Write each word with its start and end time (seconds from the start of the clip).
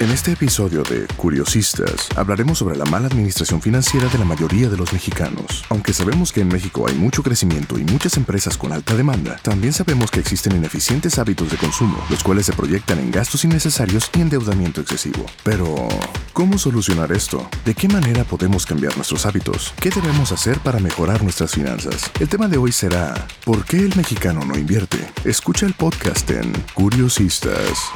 En 0.00 0.08
este 0.08 0.32
episodio 0.32 0.82
de 0.82 1.06
Curiosistas 1.18 2.08
hablaremos 2.16 2.56
sobre 2.56 2.74
la 2.74 2.86
mala 2.86 3.06
administración 3.08 3.60
financiera 3.60 4.08
de 4.08 4.16
la 4.16 4.24
mayoría 4.24 4.70
de 4.70 4.78
los 4.78 4.94
mexicanos. 4.94 5.62
Aunque 5.68 5.92
sabemos 5.92 6.32
que 6.32 6.40
en 6.40 6.48
México 6.48 6.88
hay 6.88 6.94
mucho 6.94 7.22
crecimiento 7.22 7.78
y 7.78 7.84
muchas 7.84 8.16
empresas 8.16 8.56
con 8.56 8.72
alta 8.72 8.94
demanda, 8.94 9.36
también 9.42 9.74
sabemos 9.74 10.10
que 10.10 10.20
existen 10.20 10.56
ineficientes 10.56 11.18
hábitos 11.18 11.50
de 11.50 11.58
consumo, 11.58 12.02
los 12.08 12.24
cuales 12.24 12.46
se 12.46 12.54
proyectan 12.54 12.98
en 12.98 13.10
gastos 13.10 13.44
innecesarios 13.44 14.10
y 14.16 14.22
endeudamiento 14.22 14.80
excesivo. 14.80 15.26
Pero, 15.44 15.86
¿cómo 16.32 16.56
solucionar 16.56 17.12
esto? 17.12 17.46
¿De 17.66 17.74
qué 17.74 17.86
manera 17.86 18.24
podemos 18.24 18.64
cambiar 18.64 18.96
nuestros 18.96 19.26
hábitos? 19.26 19.74
¿Qué 19.82 19.90
debemos 19.90 20.32
hacer 20.32 20.60
para 20.60 20.80
mejorar 20.80 21.22
nuestras 21.22 21.50
finanzas? 21.50 22.10
El 22.18 22.30
tema 22.30 22.48
de 22.48 22.56
hoy 22.56 22.72
será 22.72 23.26
¿Por 23.44 23.66
qué 23.66 23.76
el 23.76 23.94
mexicano 23.96 24.46
no 24.46 24.56
invierte? 24.56 24.96
Escucha 25.26 25.66
el 25.66 25.74
podcast 25.74 26.30
en 26.30 26.52
Curiosistas. 26.72 27.90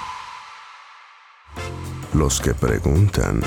Los 2.14 2.40
que 2.40 2.54
preguntan, 2.54 3.40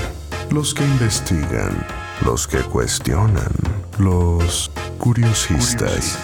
los 0.51 0.73
que 0.73 0.83
investigan, 0.83 1.87
los 2.25 2.50
que 2.50 2.57
cuestionan, 2.64 3.54
los 3.97 4.69
curiosistas. 5.00 6.19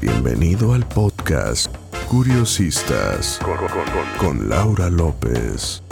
Bienvenido 0.00 0.72
al 0.72 0.88
podcast 0.88 1.70
Curiosistas 2.08 3.38
con, 4.18 4.48
Laura 4.48 4.88
López. 4.88 5.82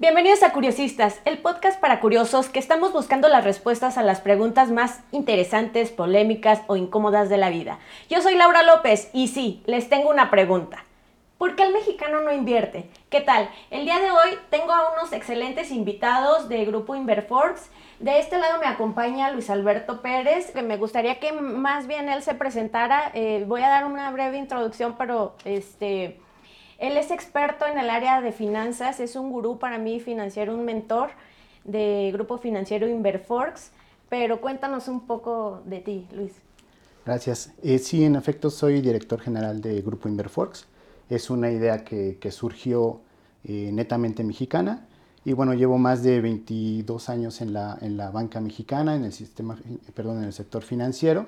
Bienvenidos 0.00 0.42
a 0.42 0.50
Curiosistas, 0.50 1.20
el 1.24 1.38
podcast 1.38 1.80
para 1.80 2.00
curiosos 2.00 2.48
que 2.48 2.58
estamos 2.58 2.92
buscando 2.92 3.28
las 3.28 3.44
respuestas 3.44 3.96
a 3.96 4.02
las 4.02 4.20
preguntas 4.20 4.72
más 4.72 5.02
interesantes, 5.12 5.90
polémicas 5.92 6.62
o 6.66 6.74
incómodas 6.74 7.28
de 7.28 7.36
la 7.36 7.48
vida. 7.48 7.78
Yo 8.10 8.22
soy 8.22 8.34
Laura 8.34 8.64
López 8.64 9.08
y 9.12 9.28
sí, 9.28 9.62
les 9.66 9.88
tengo 9.88 10.10
una 10.10 10.32
pregunta. 10.32 10.84
¿Por 11.42 11.56
qué 11.56 11.64
el 11.64 11.72
mexicano 11.72 12.20
no 12.20 12.32
invierte? 12.32 12.88
¿Qué 13.10 13.20
tal? 13.20 13.50
El 13.72 13.84
día 13.84 13.98
de 13.98 14.12
hoy 14.12 14.38
tengo 14.48 14.70
a 14.70 14.92
unos 14.92 15.12
excelentes 15.12 15.72
invitados 15.72 16.48
de 16.48 16.64
Grupo 16.64 16.94
Inverforks. 16.94 17.68
De 17.98 18.20
este 18.20 18.38
lado 18.38 18.60
me 18.60 18.66
acompaña 18.66 19.28
Luis 19.32 19.50
Alberto 19.50 20.02
Pérez, 20.02 20.52
que 20.52 20.62
me 20.62 20.76
gustaría 20.76 21.18
que 21.18 21.32
más 21.32 21.88
bien 21.88 22.08
él 22.08 22.22
se 22.22 22.34
presentara. 22.34 23.10
Eh, 23.12 23.44
voy 23.48 23.60
a 23.62 23.70
dar 23.70 23.86
una 23.86 24.08
breve 24.12 24.38
introducción, 24.38 24.94
pero 24.96 25.34
este, 25.44 26.20
él 26.78 26.96
es 26.96 27.10
experto 27.10 27.66
en 27.66 27.76
el 27.76 27.90
área 27.90 28.20
de 28.20 28.30
finanzas, 28.30 29.00
es 29.00 29.16
un 29.16 29.32
gurú 29.32 29.58
para 29.58 29.78
mí 29.78 29.98
financiero, 29.98 30.54
un 30.54 30.64
mentor 30.64 31.10
de 31.64 32.10
Grupo 32.12 32.38
Financiero 32.38 32.86
Inverforks. 32.86 33.72
Pero 34.08 34.40
cuéntanos 34.40 34.86
un 34.86 35.08
poco 35.08 35.60
de 35.64 35.80
ti, 35.80 36.06
Luis. 36.12 36.34
Gracias. 37.04 37.52
Eh, 37.64 37.80
sí, 37.80 38.04
en 38.04 38.14
efecto, 38.14 38.48
soy 38.48 38.80
director 38.80 39.20
general 39.20 39.60
de 39.60 39.82
Grupo 39.82 40.08
Inverforks 40.08 40.68
es 41.08 41.30
una 41.30 41.50
idea 41.50 41.84
que, 41.84 42.30
surgió 42.30 43.00
eh, 43.44 43.70
netamente 43.72 44.24
mexicana. 44.24 44.86
Y 45.24 45.34
bueno, 45.34 45.54
llevo 45.54 45.78
más 45.78 46.02
de 46.02 46.20
22 46.20 47.08
años 47.08 47.40
en 47.40 47.52
la, 47.52 47.78
en 47.80 47.96
la 47.96 48.10
banca 48.10 48.40
mexicana, 48.40 48.96
en 48.96 49.04
el, 49.04 49.12
sistema, 49.12 49.58
perdón, 49.94 50.18
en 50.18 50.24
el 50.24 50.32
sector 50.32 50.62
financiero. 50.62 51.26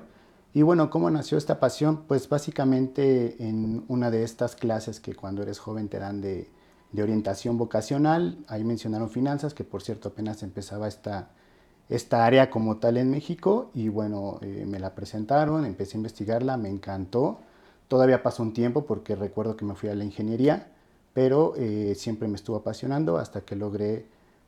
Y 0.53 0.61
bueno, 0.61 0.89
¿cómo 0.89 1.09
nació 1.09 1.37
esta 1.37 1.59
pasión? 1.59 2.03
Pues 2.07 2.27
básicamente 2.27 3.35
en 3.45 3.85
una 3.87 4.11
de 4.11 4.23
estas 4.23 4.55
clases 4.55 4.99
que 4.99 5.15
cuando 5.15 5.43
eres 5.43 5.59
joven 5.59 5.89
te 5.89 5.99
dan 5.99 6.21
de, 6.21 6.49
de 6.91 7.03
orientación 7.03 7.57
vocacional, 7.57 8.37
ahí 8.47 8.63
mencionaron 8.63 9.09
finanzas, 9.09 9.53
que 9.53 9.63
por 9.63 9.81
cierto 9.81 10.09
apenas 10.09 10.43
empezaba 10.43 10.87
esta, 10.87 11.29
esta 11.89 12.25
área 12.25 12.49
como 12.49 12.77
tal 12.77 12.97
en 12.97 13.11
México 13.11 13.69
y 13.73 13.89
bueno, 13.89 14.39
eh, 14.41 14.65
me 14.67 14.79
la 14.79 14.95
presentaron, 14.95 15.65
empecé 15.65 15.97
a 15.97 15.99
investigarla, 15.99 16.57
me 16.57 16.69
encantó 16.69 17.39
Todavía 17.87 18.23
pasó 18.23 18.43
un 18.43 18.53
tiempo 18.53 18.85
porque 18.85 19.15
recuerdo 19.15 19.55
que 19.55 19.65
me 19.65 19.75
fui 19.75 19.89
a 19.89 19.95
la 19.95 20.03
ingeniería, 20.03 20.67
pero 21.13 21.53
eh, 21.57 21.93
siempre 21.95 22.27
me 22.27 22.35
estuvo 22.35 22.57
apasionando 22.57 23.17
hasta 23.17 23.41
que 23.41 23.55
logré 23.55 24.05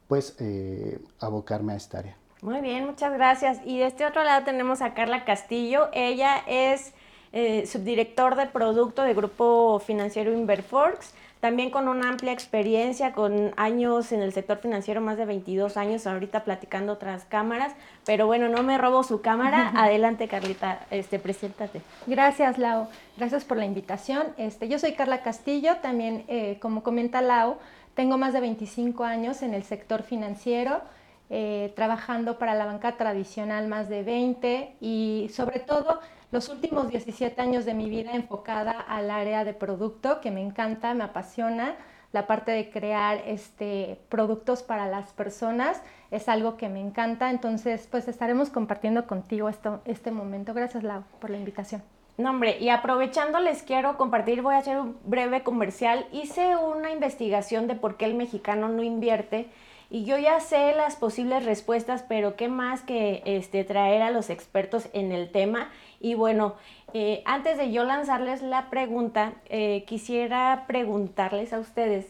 pues 0.07 0.35
eh, 0.39 0.99
abocarme 1.19 1.73
a 1.73 1.75
esta 1.75 1.99
área. 1.99 2.17
Muy 2.41 2.61
bien, 2.61 2.85
muchas 2.85 3.13
gracias. 3.13 3.59
Y 3.65 3.79
de 3.79 3.87
este 3.87 4.05
otro 4.05 4.23
lado 4.23 4.45
tenemos 4.45 4.81
a 4.81 4.93
Carla 4.93 5.25
Castillo. 5.25 5.89
Ella 5.93 6.43
es 6.47 6.93
eh, 7.33 7.65
subdirector 7.65 8.35
de 8.35 8.45
producto 8.47 9.03
de 9.03 9.13
Grupo 9.13 9.79
Financiero 9.79 10.31
Inverforks 10.31 11.13
también 11.39 11.69
con 11.69 11.87
una 11.87 12.09
amplia 12.09 12.31
experiencia, 12.31 13.13
con 13.13 13.53
años 13.57 14.11
en 14.11 14.21
el 14.21 14.33
sector 14.33 14.57
financiero, 14.57 15.01
más 15.01 15.17
de 15.17 15.25
22 15.25 15.77
años, 15.77 16.07
ahorita 16.07 16.43
platicando 16.43 16.93
otras 16.93 17.25
cámaras, 17.25 17.73
pero 18.05 18.25
bueno, 18.25 18.49
no 18.49 18.63
me 18.63 18.77
robo 18.77 19.03
su 19.03 19.21
cámara. 19.21 19.71
Adelante, 19.75 20.27
Carlita, 20.27 20.85
este, 20.89 21.19
preséntate. 21.19 21.81
Gracias, 22.07 22.57
Lau. 22.57 22.87
Gracias 23.17 23.45
por 23.45 23.57
la 23.57 23.65
invitación. 23.65 24.23
Este, 24.37 24.67
yo 24.67 24.79
soy 24.79 24.93
Carla 24.93 25.21
Castillo, 25.21 25.77
también, 25.77 26.23
eh, 26.27 26.57
como 26.61 26.83
comenta 26.83 27.21
Lau, 27.21 27.57
tengo 27.93 28.17
más 28.17 28.33
de 28.33 28.41
25 28.41 29.03
años 29.03 29.41
en 29.41 29.53
el 29.53 29.63
sector 29.63 30.03
financiero. 30.03 30.81
Eh, 31.29 31.73
trabajando 31.75 32.39
para 32.39 32.55
la 32.55 32.65
banca 32.65 32.95
tradicional 32.95 33.67
más 33.67 33.89
de 33.89 34.01
20 34.01 34.77
y 34.79 35.29
sobre 35.33 35.59
todo 35.59 35.99
los 36.31 36.47
últimos 36.47 36.87
17 36.87 37.41
años 37.41 37.65
de 37.65 37.73
mi 37.73 37.89
vida 37.89 38.13
enfocada 38.13 38.71
al 38.71 39.11
área 39.11 39.43
de 39.43 39.53
producto, 39.53 40.21
que 40.21 40.31
me 40.31 40.41
encanta, 40.41 40.93
me 40.93 41.03
apasiona. 41.03 41.75
La 42.13 42.27
parte 42.27 42.51
de 42.51 42.69
crear 42.69 43.21
este, 43.25 43.99
productos 44.07 44.63
para 44.63 44.87
las 44.87 45.11
personas 45.11 45.81
es 46.11 46.29
algo 46.29 46.55
que 46.55 46.69
me 46.69 46.79
encanta. 46.79 47.29
Entonces, 47.29 47.89
pues 47.91 48.07
estaremos 48.07 48.49
compartiendo 48.49 49.05
contigo 49.05 49.49
esto, 49.49 49.81
este 49.83 50.11
momento. 50.11 50.53
Gracias, 50.53 50.83
Lau, 50.83 51.03
por 51.19 51.29
la 51.29 51.37
invitación. 51.37 51.83
No, 52.17 52.29
hombre, 52.29 52.57
y 52.59 52.69
aprovechando 52.69 53.39
les 53.39 53.61
quiero 53.63 53.97
compartir, 53.97 54.41
voy 54.41 54.55
a 54.55 54.59
hacer 54.59 54.79
un 54.79 54.97
breve 55.03 55.43
comercial. 55.43 56.07
Hice 56.13 56.55
una 56.55 56.91
investigación 56.91 57.67
de 57.67 57.75
por 57.75 57.97
qué 57.97 58.05
el 58.05 58.15
mexicano 58.15 58.69
no 58.69 58.81
invierte 58.81 59.49
y 59.89 60.03
yo 60.03 60.17
ya 60.17 60.39
sé 60.39 60.73
las 60.75 60.95
posibles 60.95 61.45
respuestas, 61.45 62.03
pero 62.07 62.35
qué 62.35 62.49
más 62.49 62.81
que 62.81 63.21
este, 63.25 63.63
traer 63.63 64.01
a 64.01 64.11
los 64.11 64.29
expertos 64.29 64.89
en 64.93 65.11
el 65.11 65.31
tema. 65.31 65.69
Y 65.99 66.13
bueno, 66.13 66.55
eh, 66.93 67.21
antes 67.25 67.57
de 67.57 67.71
yo 67.71 67.83
lanzarles 67.83 68.41
la 68.41 68.69
pregunta, 68.69 69.33
eh, 69.49 69.85
quisiera 69.87 70.65
preguntarles 70.67 71.53
a 71.53 71.59
ustedes, 71.59 72.07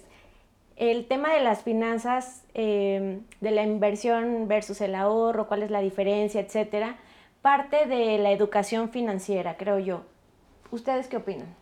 el 0.76 1.08
tema 1.08 1.34
de 1.34 1.40
las 1.42 1.64
finanzas, 1.64 2.44
em, 2.54 3.22
de 3.42 3.52
la 3.52 3.64
inversión 3.64 4.48
versus 4.48 4.80
el 4.82 4.94
ahorro, 4.94 5.48
cuál 5.48 5.64
es 5.64 5.72
la 5.72 5.82
diferencia, 5.82 6.42
etcétera, 6.42 6.98
parte 7.42 7.86
de 7.88 8.18
la 8.20 8.32
educación 8.32 8.90
financiera, 8.90 9.58
creo 9.58 9.80
yo. 9.80 10.04
¿Ustedes 10.72 11.08
qué 11.08 11.18
opinan? 11.18 11.56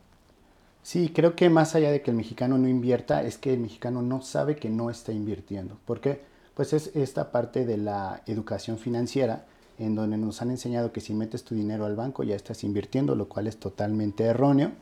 Sí, 0.85 1.09
creo 1.09 1.35
que 1.35 1.49
más 1.49 1.73
allá 1.73 1.89
de 1.89 2.03
que 2.03 2.11
el 2.11 2.17
mexicano 2.17 2.59
no 2.59 2.67
invierta, 2.67 3.23
es 3.23 3.39
que 3.39 3.55
el 3.55 3.59
mexicano 3.59 4.03
no 4.03 4.21
sabe 4.21 4.55
que 4.55 4.69
no 4.69 4.91
está 4.91 5.11
invirtiendo. 5.11 5.79
¿Por 5.83 5.99
qué? 5.99 6.21
Pues 6.53 6.73
es 6.73 6.95
esta 6.95 7.31
parte 7.31 7.65
de 7.65 7.77
la 7.77 8.21
educación 8.27 8.77
financiera 8.77 9.47
en 9.79 9.95
donde 9.95 10.17
nos 10.17 10.43
han 10.43 10.51
enseñado 10.51 10.91
que 10.91 11.01
si 11.01 11.15
metes 11.15 11.43
tu 11.43 11.55
dinero 11.55 11.87
al 11.87 11.95
banco 11.95 12.21
ya 12.21 12.35
estás 12.35 12.63
invirtiendo, 12.63 13.15
lo 13.15 13.27
cual 13.27 13.47
es 13.47 13.57
totalmente 13.57 14.25
erróneo. 14.25 14.73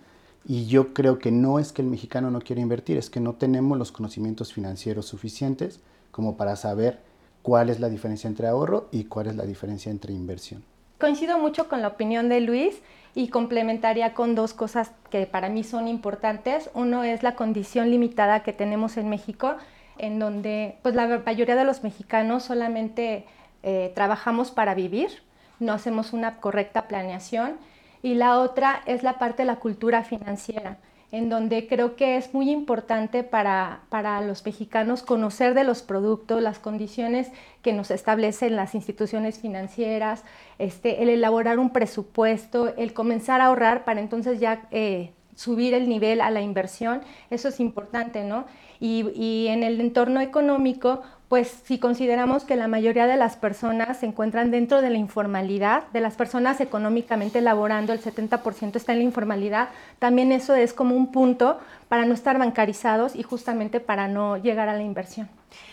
Y 0.45 0.65
yo 0.65 0.93
creo 0.93 1.19
que 1.19 1.31
no 1.31 1.57
es 1.57 1.71
que 1.71 1.83
el 1.83 1.87
mexicano 1.87 2.29
no 2.31 2.41
quiera 2.41 2.61
invertir, 2.61 2.97
es 2.97 3.09
que 3.09 3.21
no 3.21 3.35
tenemos 3.35 3.77
los 3.77 3.93
conocimientos 3.93 4.51
financieros 4.51 5.05
suficientes 5.05 5.79
como 6.11 6.35
para 6.35 6.57
saber 6.57 6.99
cuál 7.43 7.69
es 7.69 7.79
la 7.79 7.87
diferencia 7.87 8.27
entre 8.27 8.47
ahorro 8.47 8.89
y 8.91 9.05
cuál 9.05 9.27
es 9.27 9.37
la 9.37 9.45
diferencia 9.45 9.89
entre 9.89 10.11
inversión. 10.11 10.65
Coincido 11.03 11.37
mucho 11.37 11.67
con 11.67 11.81
la 11.81 11.89
opinión 11.89 12.29
de 12.29 12.39
Luis 12.39 12.81
y 13.13 13.27
complementaría 13.27 14.13
con 14.13 14.35
dos 14.35 14.53
cosas 14.53 14.93
que 15.09 15.25
para 15.25 15.49
mí 15.49 15.65
son 15.65 15.89
importantes. 15.89 16.69
Uno 16.73 17.03
es 17.03 17.23
la 17.23 17.35
condición 17.35 17.91
limitada 17.91 18.41
que 18.41 18.53
tenemos 18.53 18.95
en 18.95 19.09
México, 19.09 19.57
en 19.97 20.17
donde 20.17 20.77
pues 20.81 20.95
la 20.95 21.05
mayoría 21.19 21.57
de 21.57 21.65
los 21.65 21.83
mexicanos 21.83 22.43
solamente 22.43 23.25
eh, 23.63 23.91
trabajamos 23.93 24.51
para 24.51 24.75
vivir, 24.75 25.09
no 25.59 25.73
hacemos 25.73 26.13
una 26.13 26.37
correcta 26.37 26.87
planeación. 26.87 27.57
Y 28.01 28.13
la 28.13 28.39
otra 28.39 28.81
es 28.85 29.03
la 29.03 29.19
parte 29.19 29.43
de 29.43 29.47
la 29.47 29.57
cultura 29.57 30.05
financiera 30.05 30.77
en 31.13 31.29
donde 31.29 31.67
creo 31.67 31.95
que 31.95 32.17
es 32.17 32.33
muy 32.33 32.49
importante 32.49 33.23
para, 33.23 33.81
los 34.25 34.43
mexicanos 34.43 35.03
conocer 35.03 35.53
de 35.53 35.63
los 35.63 35.83
productos, 35.83 36.41
las 36.41 36.57
condiciones 36.57 37.31
que 37.61 37.71
nos 37.71 37.91
establecen 37.91 38.55
las 38.55 38.73
instituciones 38.73 39.37
financieras, 39.37 40.23
este, 40.57 41.03
el 41.03 41.09
elaborar 41.09 41.59
un 41.59 41.69
presupuesto, 41.69 42.75
el 42.77 42.93
comenzar 42.93 43.41
a 43.41 43.45
ahorrar 43.45 43.85
para 43.85 44.01
entonces 44.01 44.39
ya 44.39 44.67
eh, 44.71 45.11
subir 45.35 45.75
el 45.75 45.87
nivel 45.87 46.19
a 46.19 46.31
la 46.31 46.41
inversión, 46.41 47.01
eso 47.29 47.49
es 47.49 47.59
importante, 47.59 48.23
¿no? 48.23 48.45
Y, 48.79 49.47
en 49.47 49.61
el 49.61 49.79
entorno 49.79 50.19
económico, 50.19 51.03
pues 51.33 51.61
si 51.63 51.79
consideramos 51.79 52.43
que 52.43 52.55
la 52.55 52.67
mayoría 52.67 53.07
de 53.07 53.17
las 53.17 53.37
personas 53.37 53.97
se 53.97 54.05
encuentran 54.05 54.51
dentro 54.51 54.83
de 54.83 54.91
la 54.91 54.99
informalidad, 54.99 55.87
de 55.87 55.99
las 55.99 56.13
personas 56.13 56.61
económicamente 56.61 57.41
laborando, 57.41 57.91
el 57.91 58.03
70% 58.03 58.75
está 58.75 58.91
en 58.91 58.99
la 58.99 59.03
informalidad, 59.03 59.69
también 59.97 60.31
eso 60.31 60.53
es 60.53 60.73
como 60.73 60.95
un 60.95 61.11
punto 61.11 61.59
para 61.89 62.05
no 62.05 62.13
estar 62.13 62.37
bancarizados 62.37 63.15
y 63.15 63.23
justamente 63.23 63.79
para 63.79 64.07
no 64.07 64.37
llegar 64.37 64.69
a 64.69 64.75
la 64.75 64.83
inversión. 64.83 65.27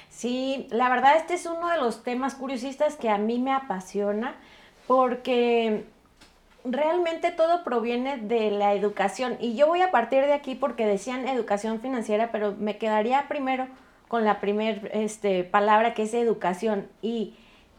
Sí, 0.09 0.67
la 0.71 0.89
verdad 0.89 1.19
este 1.19 1.35
es 1.35 1.45
uno 1.45 1.69
de 1.69 1.77
los 1.77 2.05
temas 2.05 2.37
curiosistas 2.37 2.97
que 2.97 3.11
a 3.11 3.19
mí 3.19 3.39
me 3.39 3.53
apasiona 3.53 4.37
porque 4.87 5.85
realmente 6.65 7.33
todo 7.33 7.65
proviene 7.65 8.17
de 8.17 8.51
la 8.51 8.73
educación. 8.73 9.37
Y 9.41 9.57
yo 9.57 9.67
voy 9.67 9.83
a 9.83 9.91
partir 9.91 10.25
de 10.25 10.33
aquí 10.33 10.55
porque 10.55 10.87
decían 10.87 11.29
educación 11.29 11.81
financiera, 11.81 12.31
pero 12.33 12.55
me 12.59 12.79
quedaría 12.79 13.29
primero 13.29 13.67
con 14.11 14.25
la 14.25 14.41
primera 14.41 14.89
este, 14.89 15.45
palabra 15.45 15.95
que 15.95 16.03
es 16.03 16.15
educación. 16.15 16.89
Y 17.01 17.37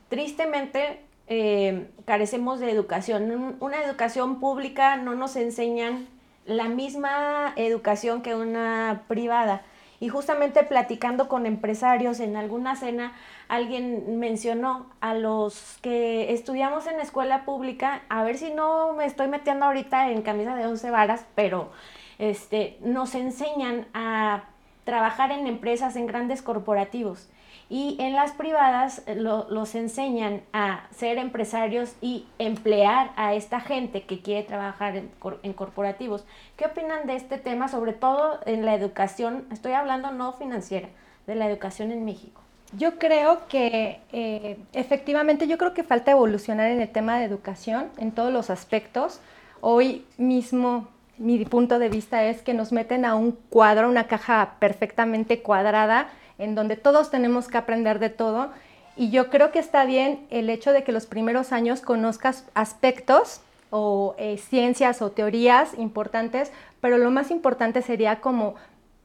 tristemente 0.08 1.02
eh, 1.28 1.90
carecemos 2.06 2.62
de 2.62 2.72
educación. 2.72 3.58
Una 3.60 3.84
educación 3.84 4.40
pública 4.40 4.96
no 4.96 5.14
nos 5.14 5.36
enseñan 5.36 6.08
la 6.46 6.70
misma 6.70 7.52
educación 7.58 8.22
que 8.22 8.34
una 8.34 9.04
privada. 9.10 9.64
Y 10.00 10.08
justamente 10.08 10.64
platicando 10.64 11.28
con 11.28 11.46
empresarios 11.46 12.22
en 12.22 12.38
alguna 12.38 12.78
cena, 12.78 13.12
alguien 13.50 14.18
mencionó 14.18 14.86
a 15.02 15.14
los 15.14 15.80
que 15.82 16.32
estudiamos 16.32 16.88
en 16.88 17.02
escuela 17.02 17.44
pública, 17.44 18.04
a 18.08 18.24
ver 18.24 18.38
si 18.38 18.52
no 18.52 18.94
me 18.94 19.04
estoy 19.04 19.28
metiendo 19.28 19.66
ahorita 19.66 20.12
en 20.12 20.22
camisa 20.22 20.56
de 20.56 20.66
once 20.66 20.90
varas, 20.92 21.26
pero 21.36 21.72
este, 22.20 22.78
nos 22.80 23.16
enseñan 23.16 23.88
a 23.94 24.46
trabajar 24.84 25.32
en 25.32 25.48
empresas, 25.48 25.96
en 25.96 26.08
grandes 26.08 26.42
corporativos. 26.42 27.30
Y 27.70 27.96
en 28.00 28.16
las 28.16 28.34
privadas 28.34 29.02
eh, 29.06 29.16
los 29.16 29.76
enseñan 29.76 30.42
a 30.52 30.88
ser 30.92 31.18
empresarios 31.18 31.96
y 32.02 32.26
emplear 32.38 33.12
a 33.16 33.34
esta 33.34 33.62
gente 33.62 34.04
que 34.04 34.20
quiere 34.20 34.44
trabajar 34.44 34.98
en, 34.98 35.54
corporativos. 35.54 36.26
¿Qué 36.58 36.66
opinan 36.66 37.08
de 37.08 37.16
este 37.16 37.38
tema, 37.38 37.70
sobre 37.70 37.94
todo 37.94 38.42
en 38.46 38.66
la 38.66 38.76
educación? 38.76 39.46
Estoy 39.54 39.72
hablando 39.72 40.12
no 40.12 40.34
financiera, 40.34 40.90
de 41.28 41.36
la 41.36 41.50
educación 41.50 41.94
en 41.94 42.04
México. 42.04 42.42
Yo 42.78 43.00
creo 43.00 43.48
que 43.48 44.02
eh, 44.12 44.58
efectivamente, 44.74 45.48
yo 45.48 45.58
creo 45.58 45.74
que 45.74 45.84
falta 45.84 46.12
evolucionar 46.12 46.72
en 46.72 46.82
el 46.82 46.90
tema 46.90 47.20
de 47.20 47.26
educación 47.26 47.90
en 47.98 48.12
todos 48.12 48.34
los 48.34 48.50
aspectos. 48.50 49.22
Hoy 49.62 50.06
mismo 50.18 50.90
mi 51.18 51.44
punto 51.46 51.80
de 51.80 51.90
vista 51.90 52.26
es 52.26 52.42
que 52.42 52.54
nos 52.54 52.72
meten 52.72 53.06
a 53.06 53.16
un 53.16 53.32
cuadro, 53.50 53.90
una 53.90 54.08
caja 54.08 54.56
perfectamente 54.60 55.42
cuadrada 55.42 56.10
en 56.38 56.56
donde 56.56 56.76
todos 56.76 57.12
tenemos 57.12 57.48
que 57.48 57.58
aprender 57.58 58.00
de 58.00 58.10
todo. 58.10 58.50
Y 58.96 59.12
yo 59.12 59.30
creo 59.30 59.52
que 59.52 59.60
está 59.60 59.86
bien 59.86 60.26
el 60.30 60.50
hecho 60.50 60.74
de 60.74 60.84
que 60.84 60.92
los 60.92 61.06
primeros 61.06 61.52
años 61.52 61.82
conozcas 61.82 62.46
aspectos 62.56 63.42
o 63.70 64.16
eh, 64.18 64.38
ciencias 64.38 65.02
o 65.02 65.12
teorías 65.12 65.78
importantes, 65.78 66.52
pero 66.82 66.98
lo 66.98 67.10
más 67.12 67.32
importante 67.32 67.82
sería 67.82 68.20
como, 68.20 68.56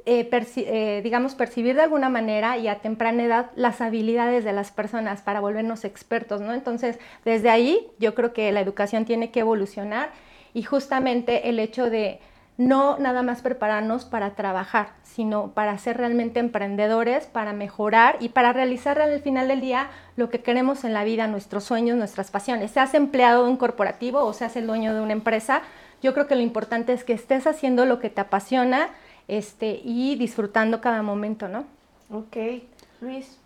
eh, 0.06 0.28
eh, 0.56 1.00
digamos, 1.04 1.34
percibir 1.34 1.76
de 1.76 1.82
alguna 1.82 2.08
manera 2.08 2.58
y 2.58 2.68
a 2.68 2.80
temprana 2.80 3.24
edad 3.24 3.50
las 3.54 3.80
habilidades 3.80 4.44
de 4.44 4.52
las 4.52 4.72
personas 4.72 5.22
para 5.22 5.40
volvernos 5.40 5.84
expertos, 5.84 6.40
¿no? 6.40 6.52
Entonces, 6.52 6.98
desde 7.24 7.50
ahí 7.50 7.86
yo 7.98 8.14
creo 8.14 8.32
que 8.32 8.50
la 8.52 8.60
educación 8.60 9.04
tiene 9.04 9.30
que 9.30 9.40
evolucionar 9.40 10.10
y 10.56 10.62
justamente 10.62 11.50
el 11.50 11.58
hecho 11.58 11.90
de 11.90 12.18
no 12.56 12.96
nada 12.98 13.22
más 13.22 13.42
prepararnos 13.42 14.06
para 14.06 14.30
trabajar, 14.36 14.94
sino 15.02 15.48
para 15.50 15.76
ser 15.76 15.98
realmente 15.98 16.40
emprendedores, 16.40 17.26
para 17.26 17.52
mejorar 17.52 18.16
y 18.20 18.30
para 18.30 18.54
realizar 18.54 18.98
al 18.98 19.20
final 19.20 19.48
del 19.48 19.60
día 19.60 19.90
lo 20.16 20.30
que 20.30 20.40
queremos 20.40 20.84
en 20.84 20.94
la 20.94 21.04
vida, 21.04 21.26
nuestros 21.26 21.64
sueños, 21.64 21.98
nuestras 21.98 22.30
pasiones. 22.30 22.70
Seas 22.70 22.94
empleado 22.94 23.44
de 23.44 23.50
un 23.50 23.58
corporativo 23.58 24.20
o 24.20 24.32
seas 24.32 24.56
el 24.56 24.66
dueño 24.66 24.94
de 24.94 25.02
una 25.02 25.12
empresa, 25.12 25.60
yo 26.02 26.14
creo 26.14 26.26
que 26.26 26.36
lo 26.36 26.40
importante 26.40 26.94
es 26.94 27.04
que 27.04 27.12
estés 27.12 27.46
haciendo 27.46 27.84
lo 27.84 27.98
que 27.98 28.08
te 28.08 28.22
apasiona 28.22 28.88
este, 29.28 29.82
y 29.84 30.16
disfrutando 30.16 30.80
cada 30.80 31.02
momento, 31.02 31.48
¿no? 31.48 31.66
Ok, 32.10 32.62
Luis. 33.02 33.38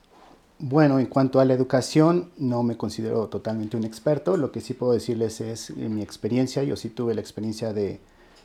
Bueno, 0.63 0.99
en 0.99 1.07
cuanto 1.07 1.41
a 1.41 1.47
la 1.47 1.55
educación, 1.55 2.33
no 2.37 2.63
me 2.63 2.77
considero 2.77 3.29
totalmente 3.29 3.79
un 3.79 3.85
experto. 3.85 4.37
Lo 4.37 4.53
que 4.53 4.61
sí 4.61 4.75
puedo 4.75 4.93
decirles 4.93 5.41
es 5.41 5.75
mi 5.75 6.03
experiencia. 6.03 6.63
Yo 6.63 6.77
sí 6.77 6.91
tuve 6.91 7.15
la 7.15 7.23
experiencia 7.23 7.73
de 7.73 7.99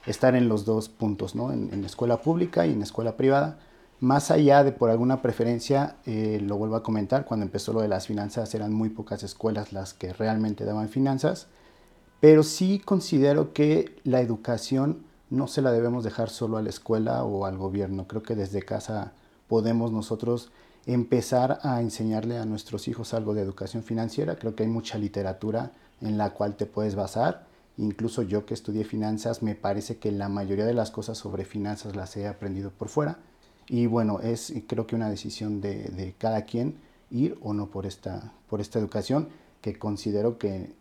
estar 0.05 0.33
en 0.33 0.47
los 0.47 0.63
dos 0.63 0.87
puntos, 0.87 1.35
¿no? 1.35 1.51
en, 1.51 1.83
escuela 1.83 2.21
pública 2.21 2.65
y 2.65 2.71
en 2.71 2.81
escuela 2.81 3.17
privada. 3.17 3.59
Más 3.99 4.31
allá 4.31 4.63
de 4.63 4.71
por 4.71 4.89
alguna 4.89 5.21
preferencia, 5.21 5.97
eh, 6.05 6.39
lo 6.41 6.55
vuelvo 6.55 6.77
a 6.77 6.83
comentar, 6.83 7.25
cuando 7.25 7.45
empezó 7.45 7.73
lo 7.73 7.81
de 7.81 7.89
las 7.89 8.07
finanzas 8.07 8.55
eran 8.55 8.71
muy 8.73 8.89
pocas 8.89 9.21
escuelas 9.23 9.73
las 9.73 9.93
que 9.93 10.13
realmente 10.13 10.63
daban 10.63 10.87
finanzas, 10.87 11.47
pero 12.21 12.43
sí 12.43 12.79
considero 12.79 13.51
que 13.51 13.99
la 14.05 14.21
educación 14.21 15.03
no 15.29 15.47
se 15.47 15.61
la 15.61 15.73
debemos 15.73 16.05
dejar 16.05 16.29
solo 16.29 16.55
a 16.55 16.61
la 16.61 16.69
escuela 16.69 17.25
o 17.25 17.45
al 17.45 17.57
gobierno. 17.57 18.07
Creo 18.07 18.23
que 18.23 18.35
desde 18.35 18.61
casa 18.61 19.11
podemos 19.49 19.91
nosotros 19.91 20.51
empezar 20.85 21.59
a 21.63 21.81
enseñarle 21.81 22.37
a 22.37 22.45
nuestros 22.45 22.87
hijos 22.87 23.13
algo 23.13 23.33
de 23.33 23.41
educación 23.41 23.83
financiera. 23.83 24.37
Creo 24.37 24.55
que 24.55 24.63
hay 24.63 24.69
mucha 24.69 24.97
literatura 24.97 25.71
en 26.01 26.17
la 26.17 26.31
cual 26.31 26.55
te 26.55 26.65
puedes 26.65 26.95
basar 26.95 27.45
Incluso 27.77 28.21
yo 28.21 28.45
que 28.45 28.53
estudié 28.53 28.85
finanzas, 28.85 29.43
me 29.43 29.55
parece 29.55 29.97
que 29.97 30.11
la 30.11 30.29
mayoría 30.29 30.65
de 30.65 30.73
las 30.73 30.91
cosas 30.91 31.17
sobre 31.17 31.43
finanzas 31.43 31.95
las 31.95 32.15
he 32.15 32.27
aprendido 32.27 32.71
por 32.71 32.87
fuera. 32.87 33.17
Y 33.67 33.87
bueno, 33.87 34.19
es 34.21 34.53
creo 34.67 34.87
que 34.87 34.95
una 34.95 35.09
decisión 35.09 35.59
de, 35.59 36.15
cada 36.17 36.43
quien 36.43 36.75
ir 37.11 37.37
o 37.41 37.53
no 37.53 37.67
por 37.67 37.85
esta, 37.85 38.31
por 38.49 38.61
esta 38.61 38.79
educación, 38.79 39.27
que 39.61 39.77
considero 39.77 40.37
que, 40.37 40.73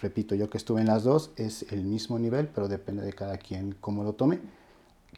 repito, 0.00 0.34
yo 0.34 0.50
que 0.50 0.58
estuve 0.58 0.80
en 0.80 0.88
las 0.88 1.04
dos, 1.04 1.30
es 1.36 1.70
el 1.70 1.84
mismo 1.84 2.18
nivel, 2.18 2.48
pero 2.48 2.66
depende 2.66 3.04
de 3.04 3.12
cada 3.12 3.38
quien 3.38 3.76
cómo 3.80 4.02
lo 4.02 4.14
tome. 4.14 4.40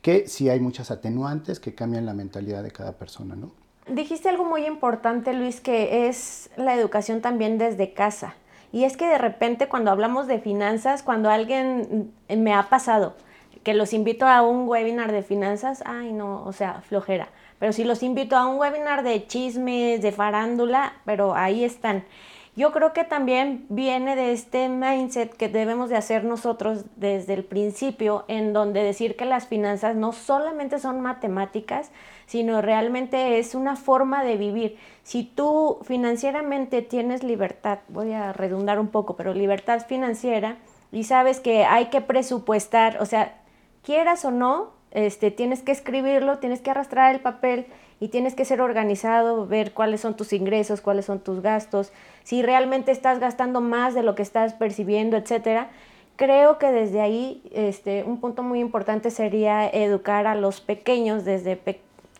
Que 0.02 0.28
sí 0.28 0.50
hay 0.50 0.60
muchas 0.60 0.90
atenuantes 0.90 1.60
que 1.60 1.74
cambian 1.74 2.04
la 2.04 2.12
mentalidad 2.12 2.62
de 2.62 2.72
cada 2.72 2.92
persona, 2.92 3.36
¿no? 3.36 3.52
Dijiste 3.88 4.28
algo 4.28 4.44
muy 4.44 4.66
importante, 4.66 5.32
Luis, 5.32 5.60
que 5.60 6.08
es 6.08 6.50
la 6.56 6.74
educación 6.74 7.20
también 7.20 7.56
desde 7.56 7.92
casa. 7.92 8.34
Y 8.72 8.84
es 8.84 8.96
que 8.96 9.06
de 9.06 9.18
repente 9.18 9.68
cuando 9.68 9.92
hablamos 9.92 10.26
de 10.26 10.40
finanzas, 10.40 11.04
cuando 11.04 11.30
alguien 11.30 12.12
mm, 12.28 12.36
me 12.36 12.52
ha 12.52 12.64
pasado 12.68 13.14
que 13.62 13.74
los 13.74 13.92
invito 13.92 14.26
a 14.26 14.42
un 14.42 14.68
webinar 14.68 15.12
de 15.12 15.22
finanzas, 15.22 15.82
ay 15.86 16.12
no, 16.12 16.44
o 16.44 16.52
sea, 16.52 16.82
flojera. 16.82 17.28
Pero 17.58 17.72
si 17.72 17.84
los 17.84 18.02
invito 18.02 18.36
a 18.36 18.46
un 18.46 18.58
webinar 18.58 19.02
de 19.02 19.26
chismes, 19.26 20.02
de 20.02 20.12
farándula, 20.12 20.92
pero 21.04 21.34
ahí 21.34 21.64
están. 21.64 22.04
Yo 22.56 22.72
creo 22.72 22.94
que 22.94 23.04
también 23.04 23.66
viene 23.68 24.16
de 24.16 24.32
este 24.32 24.70
mindset 24.70 25.36
que 25.36 25.50
debemos 25.50 25.90
de 25.90 25.96
hacer 25.96 26.24
nosotros 26.24 26.86
desde 26.96 27.34
el 27.34 27.44
principio, 27.44 28.24
en 28.28 28.54
donde 28.54 28.82
decir 28.82 29.14
que 29.14 29.26
las 29.26 29.46
finanzas 29.46 29.94
no 29.94 30.12
solamente 30.12 30.78
son 30.78 31.02
matemáticas, 31.02 31.90
sino 32.24 32.62
realmente 32.62 33.38
es 33.38 33.54
una 33.54 33.76
forma 33.76 34.24
de 34.24 34.38
vivir. 34.38 34.78
Si 35.02 35.22
tú 35.22 35.80
financieramente 35.82 36.80
tienes 36.80 37.22
libertad, 37.22 37.80
voy 37.88 38.14
a 38.14 38.32
redundar 38.32 38.80
un 38.80 38.88
poco, 38.88 39.16
pero 39.16 39.34
libertad 39.34 39.86
financiera, 39.86 40.56
y 40.90 41.04
sabes 41.04 41.40
que 41.40 41.66
hay 41.66 41.86
que 41.86 42.00
presupuestar, 42.00 43.02
o 43.02 43.04
sea, 43.04 43.34
quieras 43.82 44.24
o 44.24 44.30
no, 44.30 44.70
este, 44.92 45.30
tienes 45.30 45.62
que 45.62 45.72
escribirlo, 45.72 46.38
tienes 46.38 46.62
que 46.62 46.70
arrastrar 46.70 47.14
el 47.14 47.20
papel 47.20 47.66
y 47.98 48.08
tienes 48.08 48.34
que 48.34 48.44
ser 48.44 48.60
organizado, 48.60 49.46
ver 49.46 49.72
cuáles 49.72 50.00
son 50.00 50.16
tus 50.16 50.32
ingresos, 50.32 50.80
cuáles 50.80 51.06
son 51.06 51.20
tus 51.20 51.40
gastos, 51.40 51.92
si 52.24 52.42
realmente 52.42 52.92
estás 52.92 53.18
gastando 53.18 53.60
más 53.60 53.94
de 53.94 54.02
lo 54.02 54.14
que 54.14 54.22
estás 54.22 54.52
percibiendo, 54.54 55.16
etcétera. 55.16 55.70
Creo 56.16 56.58
que 56.58 56.72
desde 56.72 57.00
ahí 57.00 57.42
este, 57.52 58.04
un 58.04 58.20
punto 58.20 58.42
muy 58.42 58.60
importante 58.60 59.10
sería 59.10 59.66
educar 59.68 60.26
a 60.26 60.34
los 60.34 60.60
pequeños 60.60 61.24
desde, 61.24 61.60